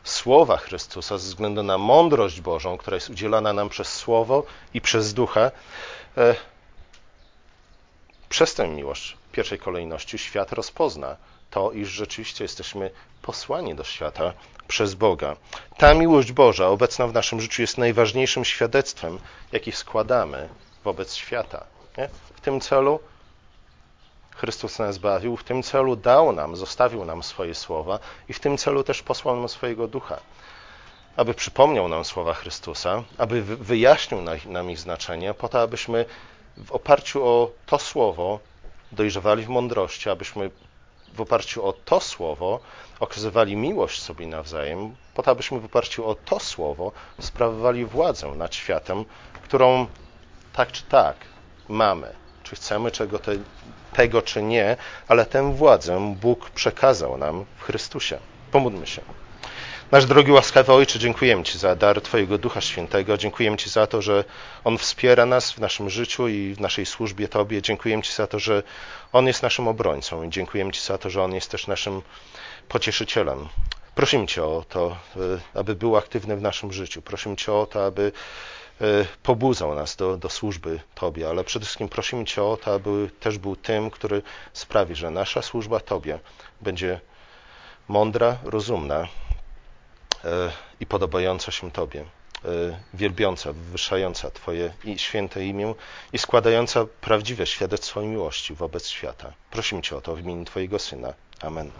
słowa 0.04 0.56
Chrystusa, 0.56 1.18
ze 1.18 1.28
względu 1.28 1.62
na 1.62 1.78
mądrość 1.78 2.40
Bożą, 2.40 2.78
która 2.78 2.94
jest 2.94 3.10
udzielana 3.10 3.52
nam 3.52 3.68
przez 3.68 3.88
Słowo 3.92 4.44
i 4.74 4.80
przez 4.80 5.14
Ducha. 5.14 5.50
E, 6.16 6.34
przez 8.28 8.54
tę 8.54 8.68
miłość 8.68 9.16
w 9.28 9.32
pierwszej 9.32 9.58
kolejności 9.58 10.18
świat 10.18 10.52
rozpozna 10.52 11.16
to, 11.50 11.72
iż 11.72 11.88
rzeczywiście 11.88 12.44
jesteśmy 12.44 12.90
posłani 13.22 13.74
do 13.74 13.84
świata 13.84 14.32
przez 14.68 14.94
Boga. 14.94 15.36
Ta 15.76 15.94
miłość 15.94 16.32
Boża 16.32 16.66
obecna 16.68 17.06
w 17.06 17.12
naszym 17.12 17.40
życiu 17.40 17.62
jest 17.62 17.78
najważniejszym 17.78 18.44
świadectwem, 18.44 19.18
jaki 19.52 19.72
składamy 19.72 20.48
wobec 20.84 21.14
świata. 21.14 21.64
Nie? 21.98 22.08
W 22.34 22.40
tym 22.40 22.60
celu 22.60 23.00
Chrystus 24.36 24.78
nas 24.78 24.94
zbawił, 24.94 25.36
w 25.36 25.44
tym 25.44 25.62
celu 25.62 25.96
dał 25.96 26.32
nam, 26.32 26.56
zostawił 26.56 27.04
nam 27.04 27.22
swoje 27.22 27.54
słowa 27.54 27.98
i 28.28 28.32
w 28.32 28.40
tym 28.40 28.58
celu 28.58 28.84
też 28.84 29.02
posłał 29.02 29.36
nam 29.36 29.48
swojego 29.48 29.88
ducha, 29.88 30.20
aby 31.16 31.34
przypomniał 31.34 31.88
nam 31.88 32.04
słowa 32.04 32.34
Chrystusa, 32.34 33.02
aby 33.18 33.42
wyjaśnił 33.42 34.20
nam 34.46 34.70
ich 34.70 34.78
znaczenie, 34.78 35.34
po 35.34 35.48
to, 35.48 35.60
abyśmy 35.60 36.04
w 36.56 36.72
oparciu 36.72 37.24
o 37.26 37.50
to 37.66 37.78
słowo 37.78 38.40
dojrzewali 38.92 39.44
w 39.44 39.48
mądrości, 39.48 40.10
abyśmy 40.10 40.50
w 41.14 41.20
oparciu 41.20 41.66
o 41.66 41.72
to 41.72 42.00
słowo 42.00 42.60
okazywali 43.00 43.56
miłość 43.56 44.02
sobie 44.02 44.26
nawzajem, 44.26 44.96
po 45.14 45.22
to, 45.22 45.30
abyśmy 45.30 45.60
w 45.60 45.64
oparciu 45.64 46.08
o 46.08 46.14
to 46.14 46.40
słowo 46.40 46.92
sprawowali 47.20 47.84
władzę 47.84 48.28
nad 48.28 48.54
światem, 48.54 49.04
którą 49.42 49.86
tak 50.58 50.72
czy 50.72 50.82
tak 50.82 51.16
mamy. 51.68 52.12
Czy 52.42 52.56
chcemy 52.56 52.90
czego 52.90 53.18
te, 53.18 53.32
tego, 53.92 54.22
czy 54.22 54.42
nie, 54.42 54.76
ale 55.08 55.26
tę 55.26 55.54
władzę 55.54 56.14
Bóg 56.20 56.50
przekazał 56.50 57.18
nam 57.18 57.44
w 57.56 57.62
Chrystusie. 57.62 58.18
Pomódlmy 58.50 58.86
się. 58.86 59.02
Nasz 59.90 60.06
drogi 60.06 60.32
łaskawy 60.32 60.72
Ojcze, 60.72 60.98
dziękujemy 60.98 61.42
Ci 61.42 61.58
za 61.58 61.76
dar 61.76 62.00
Twojego 62.00 62.38
Ducha 62.38 62.60
Świętego. 62.60 63.16
Dziękujemy 63.16 63.56
Ci 63.56 63.70
za 63.70 63.86
to, 63.86 64.02
że 64.02 64.24
On 64.64 64.78
wspiera 64.78 65.26
nas 65.26 65.52
w 65.52 65.58
naszym 65.58 65.90
życiu 65.90 66.28
i 66.28 66.54
w 66.54 66.60
naszej 66.60 66.86
służbie 66.86 67.28
Tobie. 67.28 67.62
Dziękujemy 67.62 68.02
Ci 68.02 68.12
za 68.12 68.26
to, 68.26 68.38
że 68.38 68.62
On 69.12 69.26
jest 69.26 69.42
naszym 69.42 69.68
obrońcą 69.68 70.22
i 70.22 70.30
dziękujemy 70.30 70.72
Ci 70.72 70.80
za 70.80 70.98
to, 70.98 71.10
że 71.10 71.22
On 71.22 71.34
jest 71.34 71.50
też 71.50 71.66
naszym 71.66 72.02
pocieszycielem. 72.68 73.48
Prosimy 73.94 74.26
Cię 74.26 74.44
o 74.44 74.64
to, 74.68 74.96
e, 75.16 75.20
aby 75.54 75.74
był 75.74 75.96
aktywny 75.96 76.36
w 76.36 76.42
naszym 76.42 76.72
życiu. 76.72 77.02
Prosimy 77.02 77.36
Cię 77.36 77.52
o 77.52 77.66
to, 77.66 77.84
aby 77.86 78.12
pobudzał 79.22 79.74
nas 79.74 79.96
do, 79.96 80.16
do 80.16 80.28
służby 80.30 80.80
Tobie, 80.94 81.28
ale 81.28 81.44
przede 81.44 81.64
wszystkim 81.64 81.88
prosimy 81.88 82.24
Cię 82.24 82.42
o 82.42 82.56
to, 82.56 82.74
aby 82.74 83.10
też 83.20 83.38
był 83.38 83.56
tym, 83.56 83.90
który 83.90 84.22
sprawi, 84.52 84.94
że 84.94 85.10
nasza 85.10 85.42
służba 85.42 85.80
Tobie 85.80 86.18
będzie 86.60 87.00
mądra, 87.88 88.38
rozumna 88.44 89.08
e, 90.24 90.52
i 90.80 90.86
podobająca 90.86 91.52
się 91.52 91.70
Tobie, 91.70 92.00
e, 92.00 92.48
wielbiąca, 92.94 93.52
wywyższająca 93.52 94.30
Twoje 94.30 94.74
święte 94.96 95.44
imię 95.44 95.74
i 96.12 96.18
składająca 96.18 96.84
prawdziwe 97.00 97.46
świadectwo 97.46 98.02
miłości 98.02 98.54
wobec 98.54 98.88
świata. 98.88 99.32
Prosimy 99.50 99.82
Cię 99.82 99.96
o 99.96 100.00
to 100.00 100.14
w 100.14 100.20
imieniu 100.20 100.44
Twojego 100.44 100.78
Syna. 100.78 101.14
Amen. 101.42 101.70